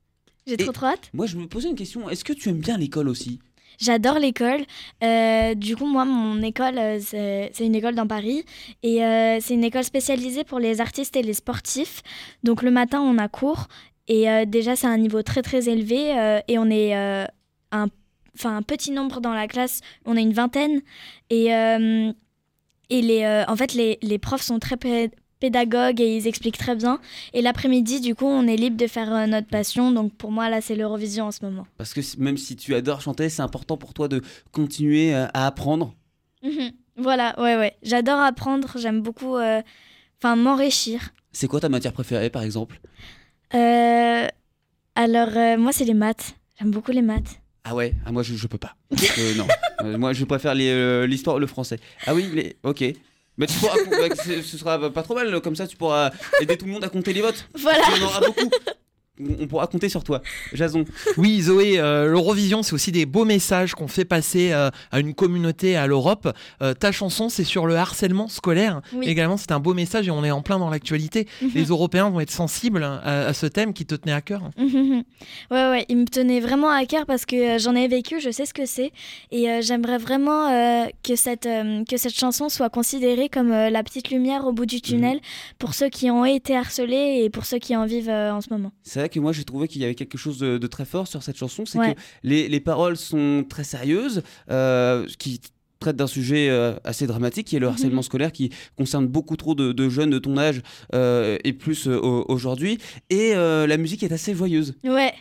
J'ai 0.46 0.57
trop 0.59 0.72
trop 0.72 0.87
hâte. 0.87 1.11
Moi, 1.14 1.27
je 1.27 1.37
me 1.37 1.46
posais 1.46 1.68
une 1.70 1.74
question. 1.77 2.11
Est-ce 2.11 2.24
que 2.24 2.35
tu 2.35 2.50
aimes 2.50 2.61
bien 2.61 2.77
l'école 2.77 3.09
aussi? 3.09 3.40
J'adore 3.81 4.18
l'école. 4.18 4.61
Du 5.57 5.74
coup, 5.77 5.87
moi, 5.87 6.05
mon 6.05 6.42
école, 6.42 6.79
c'est 7.00 7.50
une 7.61 7.74
école 7.74 7.94
dans 7.94 8.07
Paris. 8.07 8.44
Et 8.83 8.98
c'est 9.40 9.55
une 9.55 9.64
école 9.64 9.85
spécialisée 9.85 10.44
pour 10.44 10.59
les 10.59 10.83
artistes 10.83 11.16
et 11.16 11.22
les 11.22 11.33
sportifs. 11.33 12.03
Donc 12.42 12.62
le 12.62 12.70
matin, 12.70 13.00
on 13.00 13.16
a 13.16 13.27
cours. 13.29 13.68
Et 14.07 14.27
déjà, 14.46 14.77
c'est 14.77 14.87
un 14.87 14.98
niveau 14.98 15.22
très, 15.22 15.40
très 15.40 15.68
élevé. 15.70 16.42
et 16.46 16.59
on 16.59 16.68
est 16.70 16.92
un, 16.92 17.27
un 17.72 18.62
petit 18.62 18.90
nombre 18.90 19.20
dans 19.20 19.33
la 19.33 19.48
classe. 19.48 19.81
On 20.05 20.14
est 20.16 20.22
une 20.22 20.35
vingtaine. 20.35 20.83
Et, 21.31 21.46
et 22.90 23.03
les, 23.03 23.23
euh, 23.25 23.44
en 23.49 23.57
fait, 23.57 23.75
les, 23.75 23.99
les 24.03 24.18
profs 24.18 24.42
sont 24.42 24.59
très 24.59 24.77
pé- 24.77 25.11
pédagogues 25.40 26.01
et 26.01 26.16
ils 26.16 26.27
expliquent 26.27 26.59
très 26.59 26.75
bien. 26.77 27.01
Et 27.33 27.42
l'après-midi, 27.42 28.01
du 28.01 28.14
coup, 28.14 28.27
on 28.27 28.47
est 28.47 28.57
libre 28.57 28.77
de 28.77 28.87
faire 28.87 29.12
euh, 29.14 29.27
notre 29.27 29.49
passion. 29.49 29.90
Donc 29.92 30.14
pour 30.14 30.31
moi, 30.31 30.49
là, 30.49 30.61
c'est 30.61 30.75
l'Eurovision 30.77 31.27
en 31.27 31.31
ce 31.33 31.44
moment. 31.44 31.66
Parce 31.77 31.92
que 31.94 32.01
même 32.18 32.37
si 32.37 32.57
tu 32.57 32.75
adores 32.75 33.01
chanter, 33.01 33.29
c'est 33.29 33.42
important 33.42 33.77
pour 33.77 33.94
toi 33.94 34.09
de 34.09 34.23
continuer 34.53 35.14
euh, 35.14 35.27
à 35.35 35.47
apprendre. 35.47 35.94
Mhm. 36.42 36.73
Voilà, 36.97 37.35
ouais, 37.40 37.57
ouais. 37.57 37.75
J'adore 37.83 38.20
apprendre, 38.20 38.77
j'aime 38.79 39.01
beaucoup 39.03 39.37
enfin, 39.37 40.37
m'enrichir. 40.37 41.11
C'est 41.33 41.49
quoi 41.49 41.59
ta 41.61 41.68
matière 41.68 41.92
préférée, 41.92 42.31
par 42.31 42.42
exemple? 42.44 42.81
Alors, 44.94 45.59
moi, 45.59 45.73
c'est 45.73 45.85
les 45.85 45.94
maths. 45.94 46.37
J'aime 46.59 46.70
beaucoup 46.70 46.92
les 46.92 47.03
maths. 47.03 47.40
Ah 47.64 47.75
ouais, 47.75 47.94
ah 48.05 48.12
moi 48.12 48.23
je, 48.23 48.35
je 48.35 48.47
peux 48.47 48.59
pas. 48.59 48.77
Non, 49.37 49.47
Euh, 49.82 49.98
moi 49.98 50.12
je 50.12 50.24
préfère 50.24 50.54
euh, 50.56 51.06
l'histoire, 51.06 51.38
le 51.38 51.46
français. 51.46 51.78
Ah 52.06 52.14
oui, 52.14 52.30
les... 52.32 52.56
ok. 52.62 52.84
Mais 53.37 53.46
tu 53.46 53.58
pourras, 53.58 53.74
bah, 53.90 54.14
ce 54.24 54.42
ce 54.42 54.56
sera 54.56 54.92
pas 54.92 55.02
trop 55.02 55.14
mal, 55.14 55.40
comme 55.40 55.56
ça 55.56 55.66
tu 55.66 55.76
pourras 55.76 56.12
aider 56.40 56.56
tout 56.56 56.66
le 56.66 56.72
monde 56.72 56.84
à 56.84 56.88
compter 56.88 57.12
les 57.12 57.20
votes. 57.22 57.48
Voilà. 57.54 57.82
Il 57.96 58.02
y 58.02 58.04
en 58.04 58.06
aura 58.06 58.20
beaucoup. 58.20 58.50
On 59.20 59.46
pourra 59.46 59.68
compter 59.68 59.88
sur 59.88 60.03
toi. 60.03 60.22
Jason. 60.53 60.85
Oui, 61.16 61.40
Zoé, 61.42 61.79
euh, 61.79 62.07
l'Eurovision, 62.09 62.62
c'est 62.64 62.72
aussi 62.72 62.90
des 62.90 63.07
beaux 63.07 63.24
messages 63.24 63.74
qu'on 63.74 63.87
fait 63.87 64.05
passer 64.05 64.53
euh, 64.53 64.70
à 64.90 64.98
une 64.98 65.14
communauté, 65.14 65.77
à 65.77 65.87
l'Europe. 65.87 66.29
Euh, 66.61 66.74
ta 66.74 66.90
chanson, 66.90 67.29
c'est 67.29 67.44
sur 67.44 67.66
le 67.66 67.77
harcèlement 67.77 68.27
scolaire. 68.27 68.81
Oui. 68.92 69.07
Également, 69.07 69.37
c'est 69.37 69.53
un 69.53 69.61
beau 69.61 69.72
message 69.74 70.09
et 70.09 70.11
on 70.11 70.24
est 70.24 70.33
en 70.33 70.42
plein 70.42 70.59
dans 70.59 70.70
l'actualité. 70.70 71.29
Les 71.55 71.64
Européens 71.66 72.11
vont 72.11 72.18
être 72.20 72.33
sensibles 72.33 72.83
à, 72.83 73.27
à 73.27 73.33
ce 73.33 73.46
thème 73.46 73.72
qui 73.72 73.87
te 73.87 73.94
tenait 73.94 74.12
à 74.12 74.20
cœur. 74.20 74.50
Mhm. 74.59 75.05
ouais, 75.53 75.70
ouais, 75.70 75.85
il 75.88 75.96
me 75.98 76.07
tenait 76.07 76.40
vraiment 76.40 76.70
à 76.70 76.85
cœur 76.85 77.07
parce 77.07 77.24
que 77.24 77.59
j'en 77.59 77.77
ai 77.77 77.87
vécu, 77.87 78.20
je 78.20 78.31
sais 78.31 78.46
ce 78.46 78.55
que 78.55 78.66
c'est. 78.66 78.90
Et 79.31 79.48
euh, 79.48 79.61
j'aimerais 79.62 79.98
vraiment 79.98 80.48
euh, 80.50 80.87
que, 81.05 81.14
cette, 81.14 81.46
euh, 81.46 81.85
que 81.88 81.96
cette 81.96 82.16
chanson 82.16 82.48
soit 82.48 82.70
considérée 82.70 83.29
comme 83.29 83.53
euh, 83.53 83.70
la 83.70 83.85
petite 83.85 84.11
lumière 84.11 84.44
au 84.46 84.53
bout 84.53 84.66
du 84.66 84.81
tunnel 84.81 85.20
pour 85.61 85.74
ceux 85.74 85.88
qui 85.88 86.11
ont 86.11 86.24
été 86.24 86.57
harcelés 86.57 87.22
et 87.22 87.31
pour 87.31 87.44
ceux 87.44 87.59
qui 87.59 87.77
en 87.77 87.87
vivent 87.87 88.11
euh, 88.11 88.33
en 88.33 88.40
ce 88.40 88.48
moment. 88.50 88.72
Que 89.08 89.20
moi 89.20 89.32
j'ai 89.32 89.44
trouvé 89.44 89.68
qu'il 89.68 89.80
y 89.82 89.84
avait 89.84 89.94
quelque 89.94 90.18
chose 90.18 90.38
de, 90.38 90.58
de 90.58 90.66
très 90.66 90.84
fort 90.84 91.06
sur 91.08 91.22
cette 91.22 91.36
chanson, 91.36 91.64
c'est 91.66 91.78
Ouais. 91.78 91.94
que 91.94 92.00
les, 92.22 92.48
les 92.48 92.60
paroles 92.60 92.96
sont 92.96 93.44
très 93.48 93.64
sérieuses, 93.64 94.22
euh, 94.50 95.06
qui 95.18 95.40
traitent 95.80 95.96
d'un 95.96 96.06
sujet 96.06 96.48
euh, 96.48 96.74
assez 96.84 97.06
dramatique, 97.06 97.46
qui 97.48 97.56
est 97.56 97.58
le 97.58 97.66
harcèlement 97.68 98.00
scolaire, 98.02 98.32
qui 98.32 98.50
concerne 98.76 99.06
beaucoup 99.06 99.36
trop 99.36 99.54
de, 99.54 99.72
de 99.72 99.88
jeunes 99.88 100.10
de 100.10 100.18
ton 100.18 100.38
âge 100.38 100.62
euh, 100.94 101.36
et 101.44 101.52
plus 101.52 101.86
euh, 101.88 101.98
au- 101.98 102.24
aujourd'hui. 102.28 102.78
Et 103.10 103.34
la 103.34 103.76
musique 103.76 104.02
est 104.02 104.12
assez 104.12 104.34
joyeuse. 104.34 104.74
Ouais, 104.84 105.12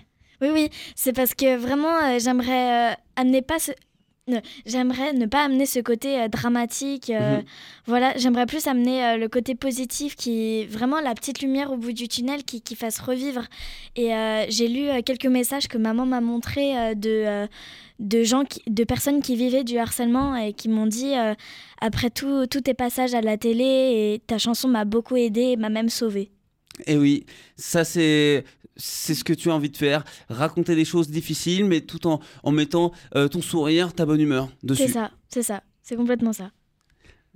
oui, 0.41 0.49
oui, 0.53 0.69
c'est 0.95 1.13
parce 1.13 1.33
que 1.33 1.57
vraiment, 1.57 2.17
j'aimerais 2.19 2.95
amener 3.15 3.41
pas 3.41 3.59
ce. 3.59 3.71
J'aimerais 4.65 5.12
ne 5.12 5.25
pas 5.25 5.43
amener 5.43 5.65
ce 5.65 5.79
côté 5.79 6.17
euh, 6.21 6.27
dramatique. 6.29 7.09
euh, 7.09 7.38
Mhm. 7.39 7.43
Voilà, 7.88 8.13
j'aimerais 8.15 8.45
plus 8.45 8.67
amener 8.67 9.03
euh, 9.05 9.17
le 9.17 9.27
côté 9.27 9.53
positif, 9.53 10.15
qui 10.15 10.65
vraiment 10.65 11.01
la 11.01 11.13
petite 11.13 11.41
lumière 11.41 11.73
au 11.73 11.77
bout 11.77 11.91
du 11.91 12.07
tunnel 12.07 12.43
qui, 12.45 12.62
qui 12.62 12.75
fasse 12.75 12.99
revivre. 12.99 13.43
Et 13.97 14.12
j'ai 14.49 14.67
lu 14.69 14.88
quelques 15.03 15.25
messages 15.25 15.67
que 15.67 15.77
maman 15.77 16.05
m'a 16.05 16.21
montré 16.21 16.95
de, 16.95 17.47
de 17.99 18.23
gens, 18.23 18.45
qui- 18.45 18.62
de 18.67 18.83
personnes 18.86 19.21
qui 19.21 19.36
vivaient 19.36 19.63
du 19.65 19.77
harcèlement 19.77 20.36
et 20.38 20.53
qui 20.53 20.69
m'ont 20.69 20.88
dit 20.88 21.13
après 21.81 22.09
tout, 22.09 22.47
tous 22.47 22.62
tes 22.62 22.73
passages 22.73 23.13
à 23.13 23.21
la 23.21 23.38
télé 23.38 23.63
et 24.15 24.21
ta 24.25 24.38
chanson 24.38 24.67
m'a 24.69 24.86
beaucoup 24.86 25.17
aidé 25.17 25.41
et 25.41 25.55
m'a 25.57 25.69
même 25.69 25.89
sauvée. 25.89 26.31
Et 26.88 26.97
oui, 26.97 27.25
ça 27.57 27.83
c'est 27.83 28.45
c'est 28.75 29.13
ce 29.13 29.23
que 29.23 29.33
tu 29.33 29.49
as 29.51 29.55
envie 29.55 29.69
de 29.69 29.77
faire, 29.77 30.03
raconter 30.29 30.75
des 30.75 30.86
choses 30.86 31.09
difficiles, 31.09 31.65
mais 31.65 31.81
tout 31.81 32.07
en, 32.07 32.19
en 32.43 32.51
mettant 32.51 32.91
euh, 33.15 33.27
ton 33.27 33.41
sourire, 33.41 33.93
ta 33.93 34.05
bonne 34.05 34.21
humeur 34.21 34.49
dessus. 34.63 34.83
C'est 34.83 34.93
ça, 34.93 35.12
c'est 35.29 35.43
ça, 35.43 35.63
c'est 35.81 35.95
complètement 35.95 36.33
ça. 36.33 36.51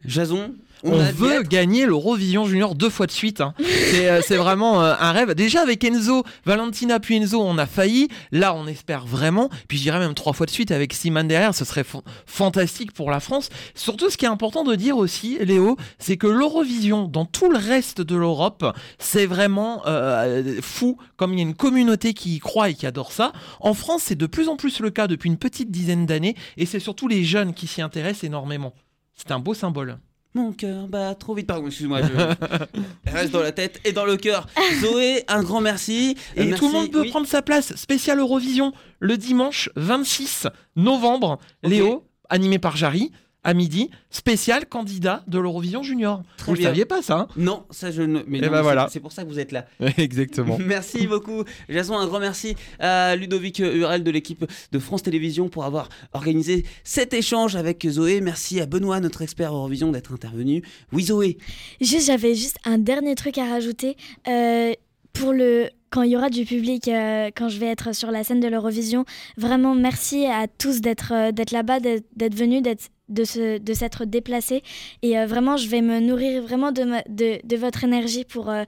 Jason, 0.06 0.54
On, 0.84 0.92
veut 0.98 1.42
être. 1.42 1.50
gagner 1.50 1.86
l'Eurovision 1.88 2.46
Junior 2.46 2.76
deux 2.76 2.90
fois 2.92 3.08
de 3.08 3.12
suite. 3.12 3.42
hein. 3.42 3.54
C'est 3.60 4.10
euh, 4.10 4.22
c'est 4.22 4.38
vraiment 4.38 4.82
euh, 4.84 4.94
un 5.00 5.12
rêve. 5.12 5.34
Déjà 5.34 5.62
avec 5.64 5.84
Enzo, 5.84 6.24
Valentina 6.46 7.00
puis 7.00 7.16
Enzo, 7.16 7.42
on 7.42 7.58
a 7.58 7.66
failli. 7.66 8.08
Là, 8.32 8.54
on 8.54 8.68
espère 8.68 9.06
vraiment. 9.08 9.50
Puis 9.68 9.80
je 9.80 9.84
dirais 9.84 9.98
même 10.00 10.14
trois 10.14 10.34
fois 10.34 10.46
de 10.46 10.52
suite 10.52 10.70
avec 10.72 10.94
Simone 10.94 11.28
derrière. 11.28 11.56
Ce 11.56 11.66
serait 11.66 11.84
fa- 11.84 12.04
fantastique 12.28 12.94
pour 12.94 13.10
la 13.10 13.20
France. 13.20 13.50
Surtout, 13.74 14.10
ce 14.12 14.18
qui 14.18 14.26
est 14.26 14.30
important 14.30 14.64
de 14.64 14.76
dire 14.76 14.98
aussi, 14.98 15.40
Léo, 15.42 15.78
c'est 15.98 16.16
que 16.18 16.28
l'Eurovision, 16.28 17.08
dans 17.08 17.26
tout 17.26 17.50
le 17.50 17.58
reste 17.58 18.02
de 18.02 18.16
l'Europe, 18.16 18.64
c'est 19.00 19.26
vraiment 19.26 19.82
euh, 19.88 20.60
fou. 20.62 20.98
Comme 21.18 21.34
il 21.34 21.38
y 21.38 21.42
a 21.42 21.44
une 21.44 21.56
communauté 21.56 22.14
qui 22.14 22.36
y 22.36 22.40
croit 22.40 22.70
et 22.70 22.76
qui 22.76 22.86
adore 22.86 23.12
ça. 23.12 23.34
En 23.62 23.74
France, 23.74 24.04
c'est 24.06 24.16
de 24.16 24.28
plus 24.28 24.48
en 24.48 24.56
plus 24.56 24.80
le 24.80 24.92
cas 24.92 25.08
depuis 25.08 25.28
une 25.28 25.38
petite 25.38 25.72
dizaine 25.72 26.06
d'années. 26.06 26.36
Et 26.56 26.68
c'est 26.68 26.80
surtout 26.80 27.08
les 27.08 27.24
jeunes 27.24 27.56
qui 27.56 27.66
s'y 27.66 27.82
intéressent 27.82 28.24
énormément. 28.26 28.74
C'est 29.18 29.32
un 29.32 29.40
beau 29.40 29.54
symbole. 29.54 29.98
Mon 30.36 30.52
cœur 30.54 30.88
bat 30.88 31.16
trop 31.16 31.34
vite. 31.34 31.48
Pardon, 31.48 31.66
excuse-moi. 31.68 32.02
Je... 32.04 33.12
Reste 33.12 33.32
dans 33.32 33.42
la 33.42 33.52
tête 33.52 33.82
et 33.84 33.92
dans 33.92 34.06
le 34.06 34.18
cœur. 34.18 34.48
Zoé, 34.82 35.24
un 35.28 35.42
grand 35.42 35.62
merci. 35.62 36.16
Et 36.36 36.54
Euh, 36.54 36.56
tout 36.56 36.68
le 36.68 36.74
monde 36.74 36.92
peut 36.92 37.02
Oui. 37.02 37.10
prendre 37.10 37.26
sa 37.26 37.42
place. 37.42 37.76
Spécial 37.76 38.20
Eurovision 38.20 38.72
le 39.00 39.18
dimanche 39.18 39.70
26 39.76 40.48
novembre. 40.76 41.40
Léo, 41.64 42.06
animé 42.30 42.60
par 42.60 42.76
Jarry, 42.78 43.12
à 43.48 43.54
midi. 43.54 43.90
Spécial 44.12 44.66
candidat 44.66 45.24
de 45.28 45.40
l'Eurovision 45.40 45.82
Junior. 45.82 46.22
Très 46.36 46.52
vous 46.52 46.58
le 46.58 46.64
saviez 46.64 46.84
pas 46.84 47.02
ça 47.02 47.30
Non, 47.38 47.64
ça 47.72 47.92
je 47.92 48.02
ne. 48.02 48.20
Mais 48.28 48.40
Eh 48.40 48.42
non, 48.42 48.48
ben 48.50 48.58
mais 48.58 48.62
voilà. 48.62 48.90
C'est 48.92 49.00
pour 49.00 49.14
ça 49.14 49.24
que 49.24 49.30
vous 49.30 49.40
êtes 49.40 49.54
là. 49.54 49.66
hein 49.80 49.88
Exactement. 49.98 50.58
Merci 50.66 51.08
beaucoup. 51.08 51.46
Jason, 51.70 51.98
un 51.98 52.06
grand 52.08 52.20
merci 52.20 52.56
à 52.80 53.16
Ludovic 53.16 53.60
Hurel 53.60 54.04
de 54.04 54.12
l'équipe 54.12 54.46
de 54.74 54.80
France 54.80 55.02
Télévisions 55.04 55.48
pour 55.48 55.64
avoir 55.64 55.88
organisé 56.12 56.66
cet 56.84 57.14
échange 57.14 57.56
avec 57.56 57.88
Zoé. 57.90 58.20
Merci 58.20 58.60
à 58.60 58.66
Benoît, 58.66 59.00
notre 59.00 59.22
expert 59.22 59.54
Eurovision, 59.54 59.92
d'être 59.92 60.12
intervenu. 60.14 60.62
Oui, 60.92 61.04
Zoé. 61.04 61.38
Juste, 61.80 62.08
j'avais 62.08 62.36
juste 62.36 62.58
un 62.66 62.78
dernier 62.78 63.16
truc 63.16 63.38
à 63.38 63.46
rajouter. 63.46 63.96
Euh, 64.28 64.74
pour 65.14 65.32
le 65.32 65.70
quand 65.90 66.02
il 66.02 66.12
y 66.12 66.18
aura 66.18 66.30
du 66.30 66.44
public, 66.44 66.90
euh, 66.90 67.30
quand 67.34 67.48
je 67.48 67.60
vais 67.60 67.68
être 67.68 67.96
sur 67.96 68.12
la 68.12 68.26
scène 68.26 68.42
de 68.42 68.48
l'Eurovision, 68.50 69.06
vraiment 69.38 69.74
merci 69.74 70.26
à 70.26 70.48
tous 70.48 70.82
d'être 70.82 71.14
euh, 71.14 71.32
d'être 71.32 71.52
là-bas, 71.52 71.80
d'être 71.80 72.06
d'être 72.14 72.36
venus, 72.36 72.62
d'être 72.62 72.90
de 73.10 73.24
se 73.24 73.58
de 73.58 73.74
s'être 73.74 74.06
déplacés. 74.06 74.64
Et 75.02 75.18
euh, 75.18 75.26
vraiment, 75.26 75.58
je 75.58 75.68
vais 75.70 75.82
me 75.82 76.00
nourrir 76.00 76.42
vraiment 76.44 76.72
de 76.72 76.84
ma- 76.84 77.04
de, 77.10 77.40
de 77.46 77.56
votre 77.58 77.84
énergie 77.84 78.26
pour 78.26 78.50
euh, 78.50 78.64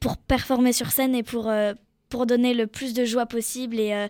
pour 0.00 0.16
performer 0.16 0.72
sur 0.72 0.90
scène 0.90 1.14
et 1.14 1.22
pour 1.22 1.48
euh, 1.48 1.72
pour 2.08 2.26
donner 2.26 2.54
le 2.54 2.66
plus 2.66 2.94
de 2.94 3.04
joie 3.04 3.26
possible 3.26 3.78
et 3.78 4.08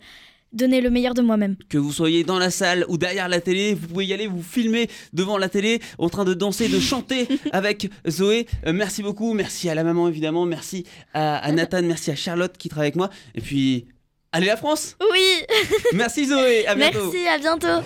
donner 0.53 0.81
le 0.81 0.88
meilleur 0.88 1.12
de 1.14 1.21
moi-même. 1.21 1.57
Que 1.69 1.77
vous 1.79 1.93
soyez 1.93 2.25
dans 2.25 2.38
la 2.38 2.51
salle 2.51 2.87
ou 2.88 2.97
derrière 2.97 3.29
la 3.29 3.41
télé, 3.41 3.75
vous 3.75 3.88
pouvez 3.88 4.07
y 4.07 4.12
aller, 4.14 4.27
vous 4.29 4.43
filmer 4.43 4.88
devant 5.12 5.37
la 5.37 5.49
télé, 5.49 5.81
en 5.99 6.09
train 6.09 6.25
de 6.25 6.33
danser, 6.33 6.69
de 6.69 6.79
chanter 6.81 7.27
avec 7.53 7.91
Zoé. 8.09 8.47
Euh, 8.67 8.73
merci 8.73 9.03
beaucoup. 9.03 9.35
Merci 9.35 9.69
à 9.69 9.75
la 9.75 9.85
maman, 9.85 10.09
évidemment. 10.09 10.47
Merci 10.47 10.85
à, 11.12 11.37
à 11.38 11.53
Nathan. 11.59 11.83
Merci 11.83 12.11
à 12.12 12.17
Charlotte 12.17 12.57
qui 12.57 12.69
travaille 12.69 12.87
avec 12.87 12.97
moi. 12.97 13.11
Et 13.35 13.41
puis, 13.41 13.88
allez 14.33 14.47
la 14.47 14.57
France 14.57 14.97
Oui, 15.12 15.45
Merci 15.95 16.27
Zoé. 16.27 16.67
À 16.67 16.75
bientôt. 16.75 17.11
merci, 17.12 17.29
à 17.29 17.38
bientôt. 17.38 17.83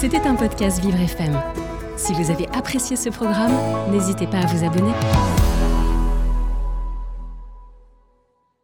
C'était 0.00 0.20
un 0.26 0.34
podcast 0.34 0.80
Vivre 0.80 1.00
FM. 1.00 1.40
Si 1.96 2.12
vous 2.14 2.30
avez 2.30 2.46
apprécié 2.54 2.96
ce 2.96 3.08
programme, 3.10 3.54
n'hésitez 3.90 4.26
pas 4.26 4.38
à 4.38 4.46
vous 4.46 4.64
abonner. 4.64 4.92